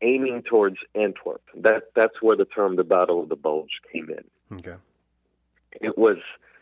[0.01, 1.43] aiming towards Antwerp.
[1.55, 4.59] That that's where the term the Battle of the Bulge came in.
[4.59, 4.77] Okay.
[5.81, 6.19] It was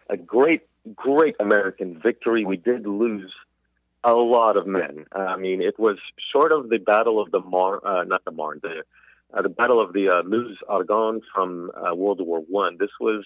[0.09, 0.63] a great,
[0.95, 2.45] great American victory.
[2.45, 3.33] We did lose
[4.05, 5.07] a lot of men.
[5.13, 5.99] I mean, it was
[6.33, 8.83] short of the Battle of the Marne, uh, not the Marne, the
[9.35, 12.77] uh, the Battle of the uh, Meuse Argonne from uh, World War One.
[12.79, 13.25] This was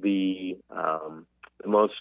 [0.00, 1.26] the um,
[1.62, 1.94] the most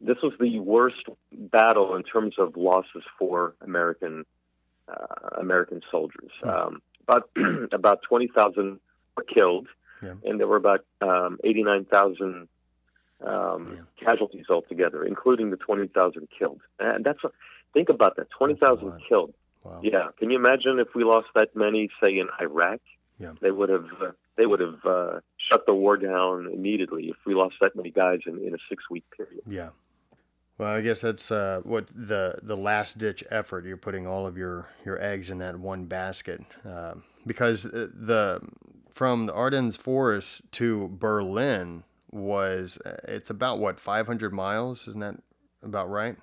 [0.00, 4.24] this was the worst battle in terms of losses for American
[4.88, 6.30] uh, American soldiers.
[6.42, 6.48] Hmm.
[6.48, 7.30] Um, about
[7.72, 8.80] about twenty thousand
[9.16, 9.68] were killed,
[10.02, 10.14] Yeah.
[10.24, 12.48] and there were about um, eighty nine thousand
[13.24, 16.60] um, casualties altogether, including the twenty thousand killed.
[16.78, 17.20] And that's
[17.72, 19.34] think about that twenty thousand killed.
[19.64, 19.80] Wow.
[19.82, 22.80] Yeah, can you imagine if we lost that many, say in Iraq?
[23.18, 23.32] Yeah.
[23.40, 27.34] They would have uh, they would have uh, shut the war down immediately if we
[27.34, 29.42] lost that many guys in, in a six week period.
[29.46, 29.70] Yeah.
[30.58, 33.64] Well, I guess that's uh, what the the last ditch effort.
[33.64, 38.40] You're putting all of your your eggs in that one basket um, because uh, the
[38.90, 41.84] from the Ardennes forest to Berlin
[42.16, 44.88] was uh, it's about what 500 miles.
[44.88, 45.16] Isn't that
[45.62, 46.16] about right?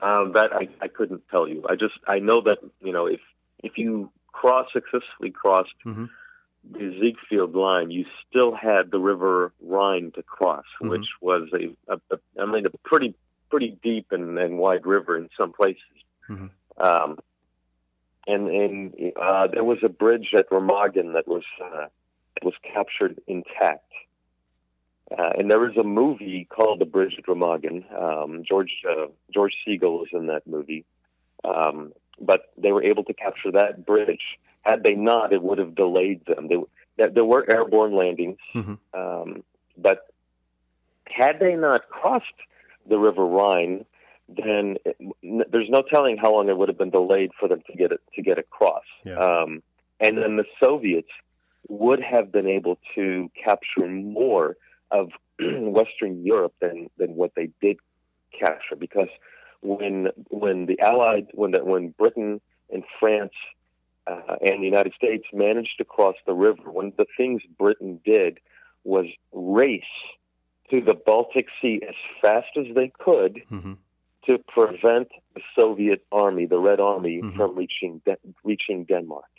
[0.00, 1.64] Um, that I, I couldn't tell you.
[1.68, 3.20] I just I know that you know if
[3.62, 6.10] if you cross successfully crossed Mhm.
[6.70, 10.90] the Siegfried line, you still had the River Rhine to cross, Mhm.
[10.90, 13.14] which was a, a, a I mean a pretty
[13.50, 15.82] pretty deep and, and wide river in some places.
[16.28, 16.50] Mhm.
[16.76, 17.18] Um,
[18.26, 21.86] and and uh, there was a bridge at Remagen that was uh,
[22.42, 23.82] was captured intact.
[25.16, 27.84] Uh, and there was a movie called The Bridge at Remagen.
[28.00, 30.84] Um, George uh, George Segal was in that movie,
[31.44, 34.38] um, but they were able to capture that bridge.
[34.62, 36.48] Had they not, it would have delayed them.
[36.48, 36.56] They,
[37.12, 38.78] there- were airborne landings, Mhm.
[38.94, 39.44] um,
[39.78, 40.08] but
[41.06, 42.24] had they not crossed
[42.88, 43.84] the River Rhine,
[44.28, 47.62] then it, n- there's no telling how long it would have been delayed for them
[47.70, 48.82] to get it to get across.
[49.04, 49.18] Yeah.
[49.18, 49.62] Um,
[50.00, 51.10] and then the Soviets
[51.68, 54.56] would have been able to capture more
[55.00, 55.06] of
[55.78, 57.76] Western Europe than than what they did
[58.42, 59.12] capture because
[59.62, 59.96] when
[60.30, 62.40] when the Allied when the, when Britain
[62.74, 63.36] and France
[64.06, 68.00] uh, and the United States managed to cross the river, one of the things Britain
[68.04, 68.32] did
[68.84, 69.94] was race
[70.70, 73.74] to the Baltic Sea as fast as they could hmm
[74.28, 77.36] to prevent the Soviet army, the Red Army, Mhm.
[77.36, 79.30] from reaching De- reaching Denmark.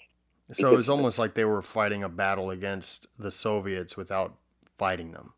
[0.53, 4.32] So it was almost like they were fighting a battle against the Soviets without
[4.78, 5.34] fighting them.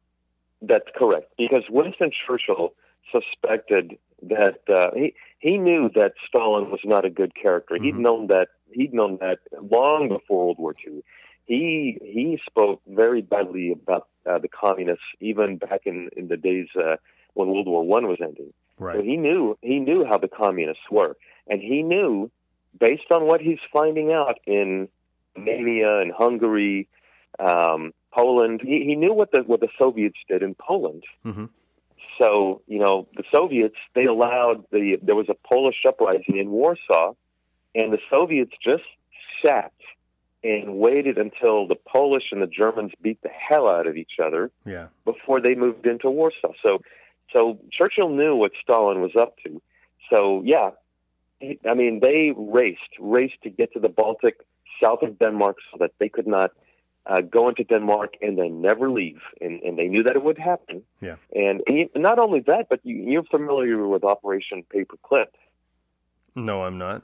[0.62, 1.34] That's correct.
[1.38, 2.74] Because Winston Churchill
[3.12, 7.78] suspected that uh, he he knew that Stalin was not a good character.
[7.82, 8.00] He'd Mhm.
[8.00, 11.02] known that he'd known that long before World War II.
[11.46, 16.68] He he spoke very badly about uh, the communists, even back in in the days
[16.76, 16.98] uh,
[17.34, 18.54] when World War One was ending.
[18.78, 19.04] So Right.
[19.04, 22.30] he knew he knew how the communists were, and he knew,
[22.78, 24.90] based on what he's finding out in
[25.38, 26.88] Romania and Hungary,
[27.40, 31.04] um, Poland, he, he knew what the what the Soviets did in Poland.
[31.24, 31.46] hmm
[32.18, 37.14] So you know the Soviets they allowed the there was a Polish uprising in Warsaw,
[37.76, 38.84] and the Soviets just
[39.44, 39.74] sat
[40.44, 44.52] and waited until the Polish and the Germans beat the hell out of each other
[44.66, 44.88] Yeah.
[45.06, 46.54] before they moved into Warsaw.
[46.64, 46.82] So,
[47.34, 49.62] so Churchill knew what Stalin was up to.
[50.12, 50.72] So, yeah,
[51.70, 54.36] I mean, they raced, raced to get to the Baltic
[54.82, 56.52] south of Denmark so that they could not
[57.10, 59.22] uh, go into Denmark and then never leave.
[59.42, 60.84] And, and they knew that it would happen.
[61.02, 61.16] Yeah.
[61.34, 65.32] And, and you- not only that, but you, you're familiar with Operation Paperclip.
[66.36, 67.02] No, I'm not.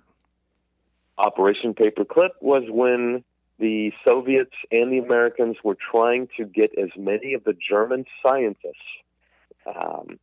[1.17, 3.23] Operation Paperclip was when
[3.57, 8.89] the Soviets and the Americans were trying to get as many of the German scientists
[9.65, 10.19] um,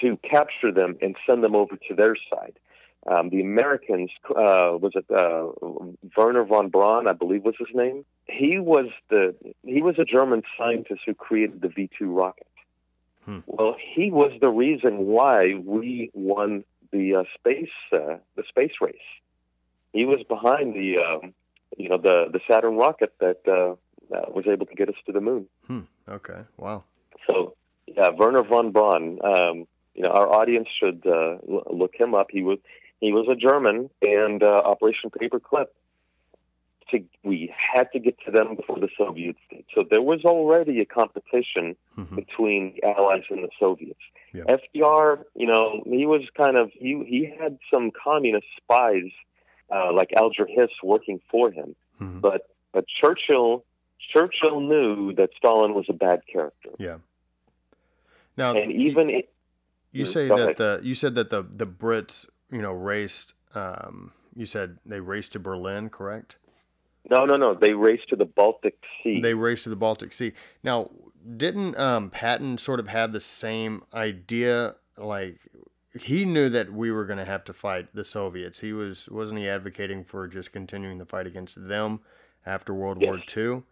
[0.00, 2.58] to capture them and send them over to their side.
[3.06, 5.48] Um, the Americans, uh, was it uh,
[6.16, 8.04] Wernher von Braun, I believe was his name?
[8.28, 9.34] He was the
[9.64, 12.46] he was a German scientist who created the V two rocket.
[13.24, 13.40] Hmm.
[13.46, 18.96] Well, he was the reason why we won the uh, space uh, the space race
[19.92, 21.34] he was behind the um,
[21.76, 23.72] you know the the Saturn rocket that uh,
[24.14, 25.46] uh, was able to get us to the moon.
[25.66, 25.80] Hmm.
[26.08, 26.40] Okay.
[26.56, 26.84] Wow.
[27.26, 27.54] So
[27.86, 29.18] yeah, Wernher von Braun.
[29.24, 31.36] Um, you know, our audience should uh,
[31.70, 32.28] look him up.
[32.30, 32.58] He was
[33.02, 35.66] he was a German, and uh, Operation Paperclip.
[36.90, 39.64] To, we had to get to them before the Soviets did.
[39.74, 44.00] So there was already a competition hmm between the Allies and the Soviets.
[44.34, 44.44] Yeah.
[44.44, 49.10] FDR, you know, he was kind of he he had some communist spies
[49.74, 52.40] uh, like Alger Hiss working for him, hmm but
[52.74, 53.64] but Churchill
[54.12, 56.98] Churchill knew that Stalin was a bad character, Yeah.
[58.36, 59.26] Now, and even it,
[59.92, 60.56] you Mm, say that ahead.
[60.56, 63.34] the you said that the the Brits, you know, raced.
[63.54, 66.36] Um, you said they raced to Berlin, correct?
[67.10, 69.20] no no no they raced to the Baltic Sea.
[69.20, 70.32] They raced to the Baltic Sea.
[70.62, 70.90] Now,
[71.36, 74.76] didn't um, Patton sort of have the same idea?
[74.96, 75.38] Like
[75.98, 78.60] he knew that we were going to have to fight the Soviets.
[78.60, 82.00] He was wasn't he advocating for just continuing the fight against them
[82.46, 83.62] after World War II?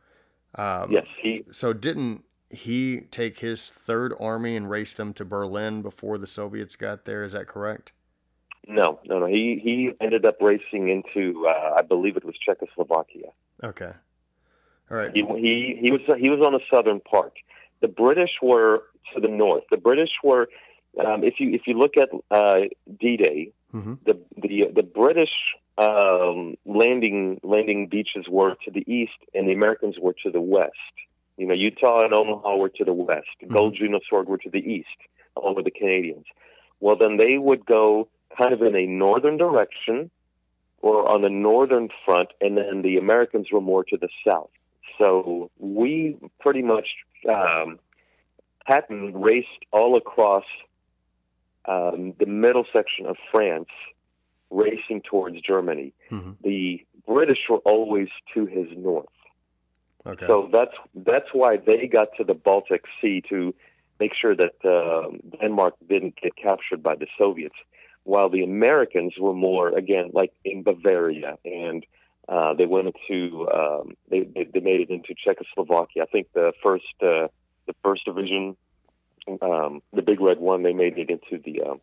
[0.57, 5.83] Um, yes, he So didn't he take his third army and race them to Berlin
[5.83, 7.23] before the Soviets got there?
[7.23, 7.93] Is that correct?
[8.67, 9.27] No, no, no.
[9.27, 13.29] He he ended up racing into, uh, I believe it was Czechoslovakia.
[13.65, 13.93] Okay.
[14.91, 15.11] All right.
[15.15, 17.33] He, he he was he was on the southern part.
[17.81, 18.83] The British were
[19.15, 19.65] to the north.
[19.71, 20.49] The British were,
[21.05, 22.69] um, if you if you look at uh,
[23.01, 25.31] D-Day, hmm the the the British
[25.79, 30.95] um, landing landing beaches were to the east, and the Americans were to the west.
[31.39, 33.29] You know, Utah and Omaha were to the west.
[33.49, 34.89] Gold Juno Sword were to the east,
[35.37, 36.27] along with the Canadians.
[36.81, 40.11] Well, then they would go kind of in a northern direction,
[40.83, 44.51] or on the northern front, and then the Americans were more to the south.
[44.99, 46.89] So we pretty much
[47.29, 47.79] um,
[48.67, 50.45] Patton raced all across
[51.67, 53.69] um, the middle section of France,
[54.51, 55.93] racing towards Germany.
[56.09, 59.07] hmm The British were always to his north.
[60.07, 60.27] Okay.
[60.27, 63.55] So that's that's why they got to the Baltic Sea to
[63.99, 65.11] make sure that uh,
[65.41, 67.57] Denmark didn't get captured by the Soviets,
[68.05, 71.85] while the Americans were more again like in Bavaria and
[72.29, 76.05] uh, they went into um, they, they they made it into Czechoslovakia.
[76.05, 77.29] I think the first uh,
[77.67, 78.57] the first division,
[79.43, 81.81] um, the Big Red One, they made it into the um,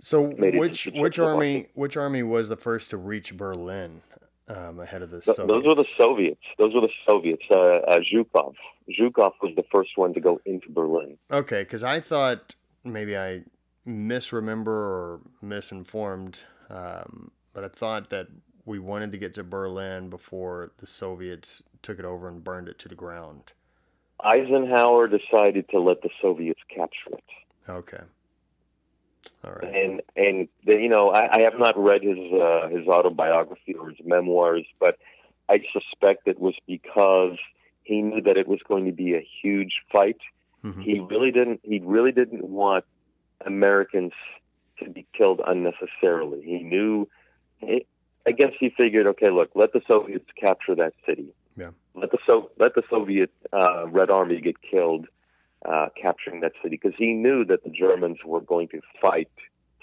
[0.00, 4.00] so which which army which army was the first to reach Berlin
[4.48, 5.48] um, ahead of the Th- Soviets?
[5.48, 6.40] Those were the Soviets.
[6.58, 7.42] Those were the Soviets.
[7.50, 8.54] Uh, uh, Zhukov.
[8.98, 11.18] Zhukov was the first one to go into Berlin.
[11.30, 13.42] Okay, because I thought maybe I
[13.86, 18.28] misremember or misinformed, um, but I thought that
[18.64, 22.78] we wanted to get to Berlin before the Soviets took it over and burned it
[22.80, 23.52] to the ground.
[24.20, 27.24] Eisenhower decided to let the Soviets capture it,
[27.68, 28.02] Okay.
[29.44, 29.74] All right.
[29.74, 33.90] and and the, you know I, I have not read his uh, his autobiography or
[33.90, 34.98] his memoirs, but
[35.48, 37.36] I suspect it was because
[37.82, 40.18] he knew that it was going to be a huge fight.
[40.64, 40.82] Mhm.
[40.82, 41.60] He really didn't.
[41.64, 42.84] He really didn't want
[43.46, 44.12] Americans
[44.82, 46.42] to be killed unnecessarily.
[46.42, 47.08] He knew.
[48.26, 51.28] I guess he figured, okay, look, let the Soviets capture that city.
[51.56, 51.70] Yeah.
[51.94, 55.06] Let the so let the Soviet uh, Red Army get killed
[55.64, 59.28] uh, capturing that city because he knew that the Germans were going to fight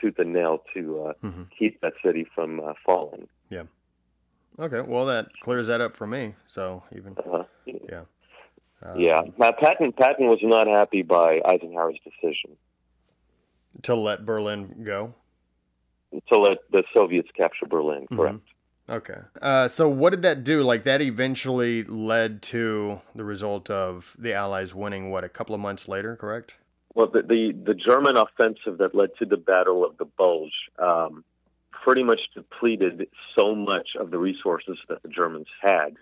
[0.01, 1.47] tooth and nail to uh, Mhm.
[1.57, 3.27] keep that city from uh, falling.
[3.49, 3.63] Yeah.
[4.57, 4.81] Okay.
[4.81, 6.35] Well, that clears that up for me.
[6.47, 7.15] So even.
[7.17, 7.43] Uh-huh.
[8.81, 12.55] Um, yeah, now, Patton Patton was not happy by Eisenhower's decision
[13.83, 15.13] To let Berlin go.
[16.31, 18.07] to let the Soviets capture Berlin.
[18.11, 18.17] Mhm.
[18.17, 18.39] Correct.
[18.89, 19.19] Okay.
[19.41, 20.63] Uh, so what did that do?
[20.63, 25.11] Like that eventually led to the result of the Allies winning.
[25.11, 26.57] What a couple of months later, correct?
[26.95, 31.23] Well, the, the the German offensive that led to the Battle of the Bulge um,
[31.71, 33.07] pretty much depleted
[33.37, 35.95] so much of the resources that the Germans had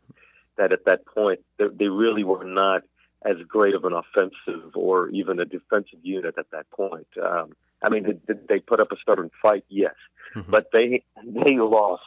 [0.57, 2.83] that at that point they, they really were not
[3.25, 7.07] as great of an offensive or even a defensive unit at that point.
[7.21, 7.53] Um,
[7.83, 9.95] I mean, did they put up a stubborn fight, yes,
[10.35, 10.49] Mhm.
[10.49, 12.03] but they they lost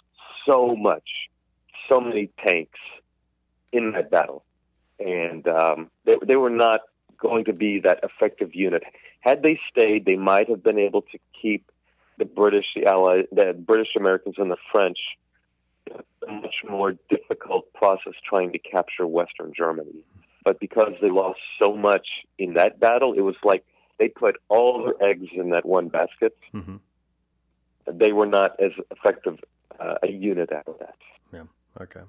[0.46, 1.28] so much,
[1.88, 2.78] so many tanks
[3.72, 4.44] in that battle,
[4.98, 6.80] and um, they they were not
[7.18, 8.82] going to be that effective unit.
[9.20, 11.70] Had they stayed, they might have been able to keep
[12.16, 14.98] the British, the Allies, the British Americans, and the French
[16.28, 20.04] a much more difficult process trying to capture Western Germany.
[20.44, 22.06] But because they lost so much
[22.38, 23.64] in that battle, it was like
[23.98, 26.36] they put all their eggs in that one basket.
[26.52, 26.76] hmm
[27.86, 29.38] They were not as effective
[29.78, 30.96] uh, a unit after that.
[31.32, 31.44] Yeah.
[31.80, 32.00] Okay.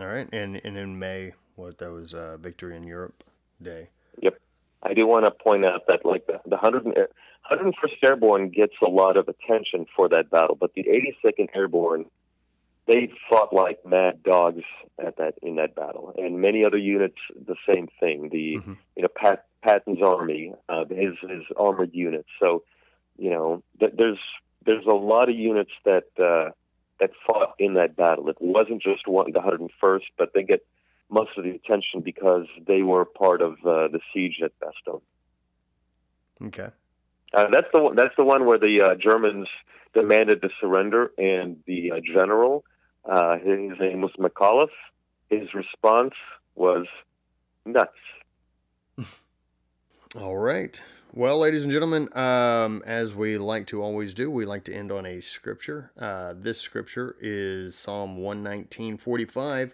[0.00, 0.28] All right.
[0.32, 3.24] And and in May, what that was uh, Victory in Europe
[3.62, 3.88] Day.
[4.20, 4.38] Yep.
[4.82, 8.90] I do want to point out that like the, the 100, 101st Airborne gets a
[8.90, 12.06] lot of attention for that battle, but the 82nd Airborne,
[12.86, 14.62] they fought like mad dogs
[14.98, 18.28] at that in that battle, and many other units the same thing.
[18.30, 18.76] The Mhm.
[18.96, 22.28] you know Pat Patton's army, uh, his his armored units.
[22.38, 22.64] So
[23.18, 24.18] you know th- there's
[24.64, 26.50] there's a lot of units that uh,
[27.00, 28.28] that fought in that battle.
[28.28, 30.64] It wasn't just one the 101st, but they get
[31.10, 35.02] most of the attention because they were part of uh, the siege at Bastogne.
[36.42, 36.68] Okay.
[37.32, 39.48] Uh, that's the one, that's the one where the uh, Germans
[39.92, 42.64] demanded the surrender, and the uh, general,
[43.04, 44.68] uh, his name was McAuliffe.
[45.30, 46.14] His response
[46.54, 46.86] was
[47.64, 47.92] nuts.
[50.16, 50.80] All right.
[51.12, 54.90] Well, ladies and gentlemen, um, as we like to always do, we like to end
[54.90, 55.92] on a scripture.
[55.96, 59.72] Uh, this scripture is Psalm 119.45.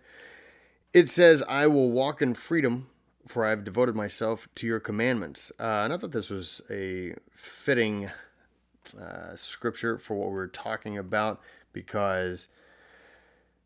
[0.93, 2.89] It says, I will walk in freedom,
[3.27, 5.51] for I have devoted myself to your commandments.
[5.59, 8.11] Uh, and I thought this was a fitting
[9.01, 11.41] uh, scripture for what we we're talking about
[11.73, 12.49] because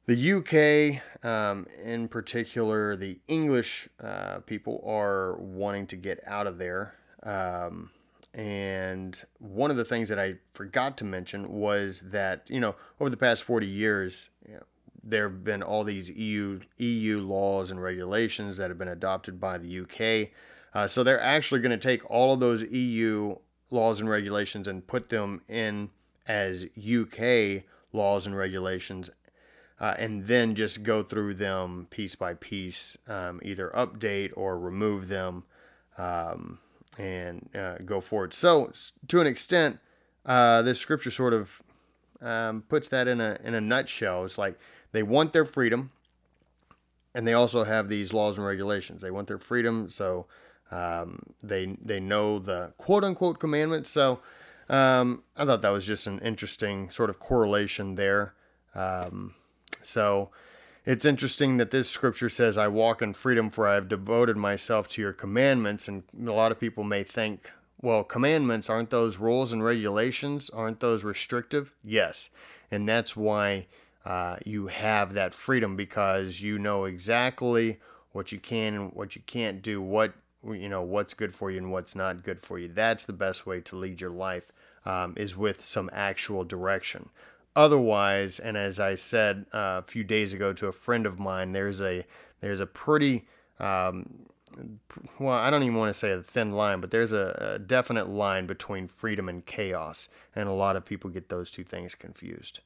[0.06, 6.58] the UK, um, in particular, the English uh, people are wanting to get out of
[6.58, 6.94] there.
[7.22, 7.90] Um,
[8.34, 13.08] and one of the things that I forgot to mention was that, you know, over
[13.08, 14.62] the past 40 years, you know,
[15.02, 19.58] there have been all these EU, EU laws and regulations that have been adopted by
[19.58, 20.30] the UK.
[20.74, 23.36] Uh, so they're actually going to take all of those EU
[23.70, 25.90] laws and regulations and put them in
[26.26, 29.10] as UK laws and regulations
[29.80, 35.08] uh, and then just go through them piece by piece, um, either update or remove
[35.08, 35.44] them
[35.98, 36.58] um,
[36.98, 38.32] and uh, go forward.
[38.34, 38.72] So,
[39.08, 39.78] to an extent,
[40.24, 41.62] uh, this scripture sort of
[42.20, 44.24] um, puts that in a in a nutshell.
[44.24, 44.58] It's like
[44.92, 45.90] they want their freedom,
[47.14, 49.02] and they also have these laws and regulations.
[49.02, 50.26] They want their freedom, so
[50.70, 53.90] um, they they know the quote unquote commandments.
[53.90, 54.20] So
[54.68, 58.34] um, I thought that was just an interesting sort of correlation there.
[58.74, 59.34] Um,
[59.80, 60.30] so
[60.86, 64.88] it's interesting that this scripture says, I walk in freedom, for I have devoted myself
[64.88, 65.88] to your commandments.
[65.88, 67.50] And a lot of people may think,
[67.80, 70.50] well, commandments, aren't those rules and regulations?
[70.50, 71.74] Aren't those restrictive?
[71.82, 72.28] Yes.
[72.70, 73.66] And that's why
[74.04, 77.78] uh, you have that freedom because you know exactly
[78.12, 80.12] what you can and what you can't do, what
[80.46, 82.68] you know what's good for you and what's not good for you.
[82.68, 84.52] That's the best way to lead your life
[84.84, 87.08] um, is with some actual direction.
[87.56, 91.52] Otherwise, and as I said uh, a few days ago to a friend of mine,
[91.52, 92.04] there's a
[92.40, 93.26] there's a pretty
[93.60, 94.26] um,
[95.18, 98.08] well, I don't even want to say a thin line, but there's a, a, definite
[98.08, 102.60] line between freedom and chaos, and a lot of people get those two things confused.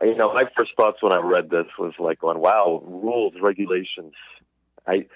[0.00, 4.14] You know, my first thoughts when I read this was like, going, "Wow, rules, regulations."
[4.86, 5.06] I,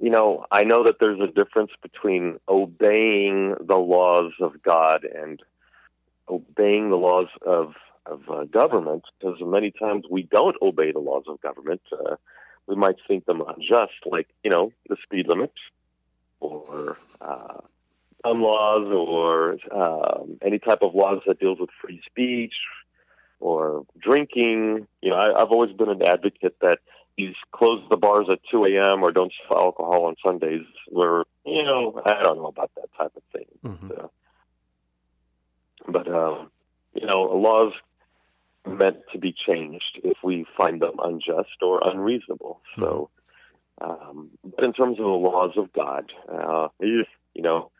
[0.00, 5.40] you know, I know that there's a difference between obeying the laws of God and
[6.28, 7.74] obeying the laws of
[8.10, 11.82] of uh, government because many times we don't obey the laws of government.
[11.92, 12.16] Uh,
[12.66, 15.52] we might think them unjust, like you know the speed limit
[16.40, 17.58] or uh,
[18.24, 22.54] gun laws or um, any type of laws that deals with free speech
[23.38, 24.86] or drinking.
[25.02, 26.78] You know, I, I've always been an advocate that
[27.16, 29.02] these close the bars at 2 a.m.
[29.02, 30.64] or don't sell alcohol on Sundays.
[30.88, 33.46] Where you know, I don't know about that type of thing.
[33.64, 33.88] Mm-hmm.
[33.88, 34.08] But, uh,
[35.88, 36.50] but um,
[36.94, 37.72] you know, laws
[38.66, 42.60] meant to be changed if we find them unjust or unreasonable.
[42.74, 42.80] Hmm.
[42.80, 43.10] So,
[43.80, 47.04] um, but in terms of the laws of God, uh, you
[47.36, 47.70] know,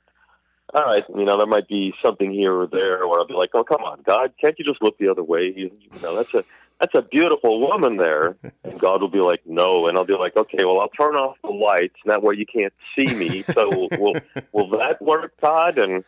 [0.72, 3.50] all right, you know, there might be something here or there where I'll be like,
[3.54, 5.52] oh, come on, God, can't you just look the other way?
[5.54, 6.44] You, you know, that's a
[6.80, 10.36] that's a beautiful woman there, and God will be like, no, and I'll be like,
[10.36, 13.44] okay, well, I'll turn off the lights, and that way you can't see me.
[13.52, 14.20] So will will,
[14.52, 15.78] will that work, God?
[15.78, 16.04] And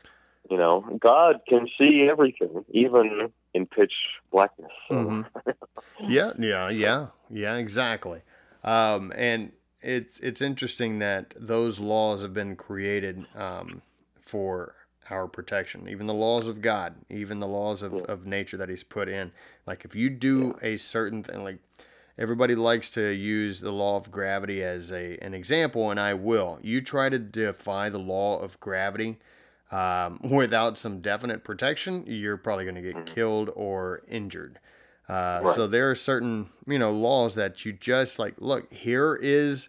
[0.49, 3.93] you know, God can see everything, even in pitch
[4.31, 4.73] blackness.
[4.89, 4.95] So.
[4.95, 5.51] Mm-hmm.
[6.11, 8.23] yeah, yeah, yeah, yeah, exactly.
[8.65, 13.83] Um, and it's it's interesting that those laws have been created um,
[14.21, 14.75] for
[15.11, 15.89] our protection.
[15.89, 18.01] Even the laws of God, even the laws of, yeah.
[18.09, 19.33] of nature that He's put in.
[19.67, 20.69] Like if you do yeah.
[20.71, 21.59] a certain thing, like
[22.17, 26.59] everybody likes to use the law of gravity as a an example, and I will.
[26.63, 29.19] You try to defy the law of gravity
[29.73, 33.15] um, without some definite protection, you're probably going to get mm-hmm.
[33.15, 34.61] killed or injured.
[35.09, 35.55] Uh, right.
[35.55, 38.35] So there are certain, you know, laws that you just like.
[38.39, 39.69] Look, here is,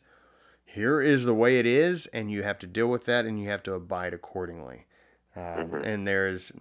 [0.65, 3.49] here is the way it is, and you have to deal with that, and you
[3.49, 4.85] have to abide accordingly.
[5.35, 5.77] Uh, mm-hmm.
[5.77, 6.51] And there's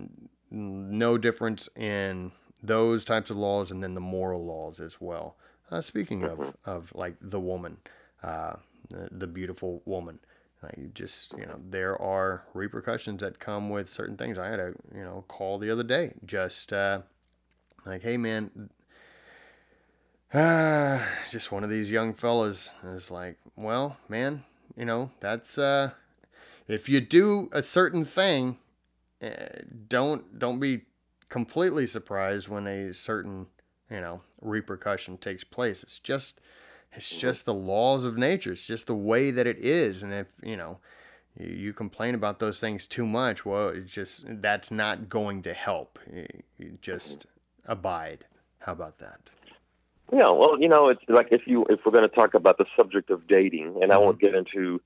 [0.50, 2.32] no difference in
[2.62, 5.36] those types of laws, and then the moral laws as well.
[5.70, 6.42] Uh, speaking mm-hmm.
[6.42, 7.78] of of like the woman,
[8.22, 8.54] uh,
[8.88, 10.20] the, the beautiful woman.
[10.62, 14.38] Like just you know, there are repercussions that come with certain things.
[14.38, 17.02] I had a you know call the other day, just uh,
[17.84, 18.70] like, hey man,
[20.32, 21.00] uh,
[21.30, 24.44] just one of these young fellas is like, well, man,
[24.76, 25.90] you know that's uh,
[26.68, 28.58] if you do a certain thing,
[29.22, 29.28] uh,
[29.88, 30.82] don't don't be
[31.28, 33.46] completely surprised when a certain
[33.90, 35.82] you know repercussion takes place.
[35.82, 36.40] It's just
[36.94, 38.52] it's just the laws of nature.
[38.52, 40.02] It's just the way that it is.
[40.02, 40.78] And if, you know,
[41.38, 45.98] you, complain about those things too much, well, it's just that's not going to help.
[46.58, 47.26] You, just
[47.66, 48.26] abide.
[48.58, 49.30] How about that?
[50.12, 52.66] Yeah, well, you know, it's like if you if we're going to talk about the
[52.76, 54.26] subject of dating, and I won't mm-hmm.
[54.26, 54.82] get into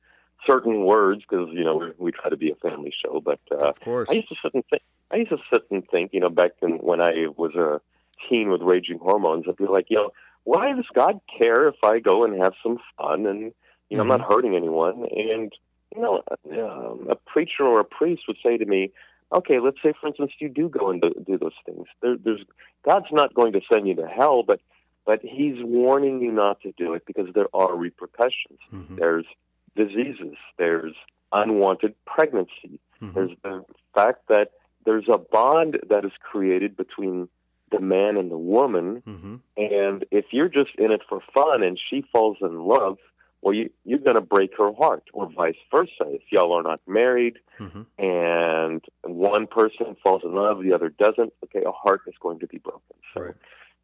[0.46, 3.56] certain words because you know we, we, try to be a family show, but uh,
[3.56, 4.82] of course, I used to sit and think.
[5.10, 7.80] I used to sit and think, you know, back in, when I was a
[8.28, 10.10] teen with raging hormones, I'd be like, you know,
[10.46, 13.52] why does God care if I go and have some fun and
[13.90, 14.12] you know mm-hmm.
[14.12, 14.32] I'm not mm-hmm.
[14.32, 15.04] hurting anyone?
[15.10, 15.52] And
[15.94, 16.22] you know,
[16.52, 18.92] um, a preacher or a priest would say to me,
[19.32, 21.86] okay, let's say for instance you do go and do, do those things.
[22.00, 22.42] There, there's
[22.84, 24.60] God's not going to send you to hell, but
[25.04, 28.60] but he's warning you not to do it because there are repercussions.
[28.72, 28.96] Mhm.
[28.96, 29.26] There's
[29.74, 30.36] diseases.
[30.58, 30.94] There's
[31.32, 32.78] unwanted pregnancy.
[33.02, 33.14] Mhm.
[33.14, 34.52] There's the fact that
[34.84, 37.28] there's a bond that is created between
[37.70, 39.40] the man and the woman, Mhm.
[39.56, 42.98] and if you're just in it for fun and she falls in love,
[43.42, 46.04] well, you, you're going to break her heart, or vice versa.
[46.08, 47.86] If y'all are not married Mhm.
[47.98, 52.46] and one person falls in love, the other doesn't, okay, a heart is going to
[52.46, 52.96] be broken.
[53.14, 53.34] So, Right.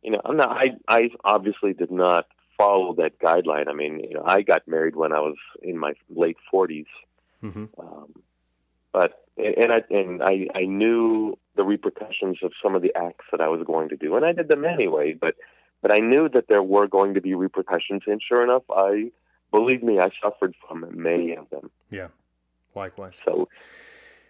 [0.02, 2.26] you know, I'm not, I, I obviously did not
[2.58, 3.68] follow that guideline.
[3.68, 6.86] I mean, you know, I got married when I was in my late 40s.
[7.42, 7.68] Mhm.
[7.78, 8.12] Um,
[8.92, 13.40] but and I and I, I knew the repercussions of some of the acts that
[13.40, 15.14] I was going to do, and I did them anyway.
[15.14, 15.34] But
[15.82, 19.10] but I knew that there were going to be repercussions, and sure enough, I
[19.50, 21.70] believe me, I suffered from many of them.
[21.90, 22.08] Yeah.
[22.74, 23.18] Likewise.
[23.24, 23.48] So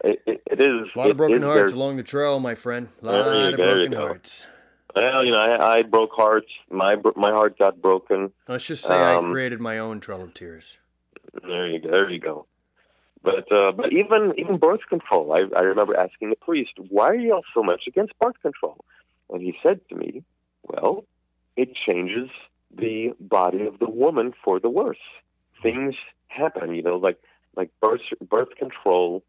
[0.03, 2.89] it, it, it is A lot of broken hearts along the trail, my friend.
[3.01, 4.47] A lot of go, there you broken hearts.
[4.95, 6.49] Well, you know, I, I broke hearts.
[6.69, 8.31] My my heart got broken.
[8.47, 10.77] Let's just say I Um, created my own trail of tears.
[11.41, 11.89] There you go.
[11.89, 12.45] There you go.
[13.23, 17.15] But uh, but even even birth control, I, I remember asking the priest, "Why are
[17.15, 18.83] y'all so much against birth control?"
[19.29, 20.23] And he said to me,
[20.63, 21.05] "Well,
[21.55, 22.29] it changes
[22.75, 24.97] the body of the woman for the worse.
[25.61, 25.95] Things
[26.27, 27.17] happen, you know, like
[27.55, 29.23] like birth birth control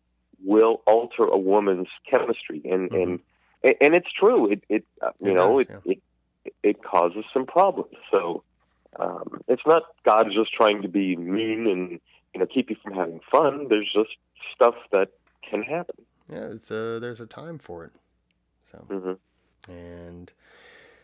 [0.44, 3.20] will alter a woman's chemistry, and and
[3.62, 4.50] and it's true.
[4.50, 5.98] It it uh, you It know does, it, it
[6.62, 7.94] it causes some problems.
[8.10, 8.42] So
[8.98, 12.00] um, it's not God just trying to be mean and
[12.34, 13.66] you know keep you from having fun.
[13.68, 14.10] There's just
[14.54, 15.08] stuff that
[15.48, 15.96] can happen.
[16.28, 17.92] Yeah, it's uh there's a time for it.
[18.62, 19.12] So hmm
[19.72, 20.32] and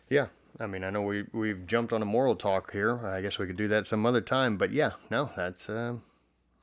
[0.09, 0.27] yeah,
[0.59, 3.05] I mean I know we we've jumped on a moral talk here.
[3.05, 5.95] I guess we could do that some other time, but yeah, no, that's uh,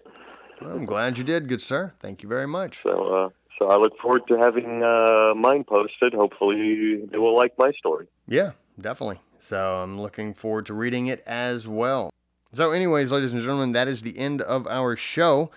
[0.60, 1.94] Well, I'm glad you did, good sir.
[2.00, 2.82] Thank you very much.
[2.82, 3.30] So, uh,
[3.60, 6.14] so I look forward to having uh, mine posted.
[6.14, 8.08] Hopefully, they will like my story.
[8.28, 9.20] Yeah, definitely.
[9.40, 12.12] So I'm looking forward to reading it as well.
[12.54, 15.52] So, anyways, ladies and gentlemen, that is the end of our show.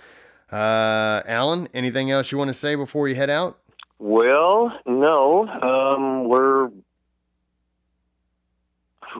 [0.52, 3.58] Uh, Alan, anything else you want to say before you head out?
[3.98, 6.70] Well, no, um, we're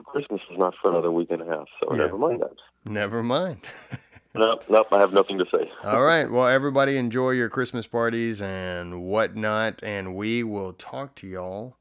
[0.05, 2.05] Christmas is not for another week and a half, so Yeah.
[2.05, 2.55] never mind that.
[2.85, 3.59] Never mind.
[4.33, 5.69] Nope, nope, I have nothing to say.
[5.83, 6.31] All right.
[6.31, 11.75] Well, everybody enjoy your Christmas parties and whatnot, and we will talk to y'all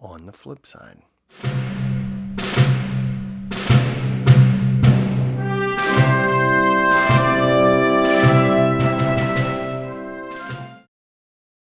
[0.00, 1.02] on the flip side.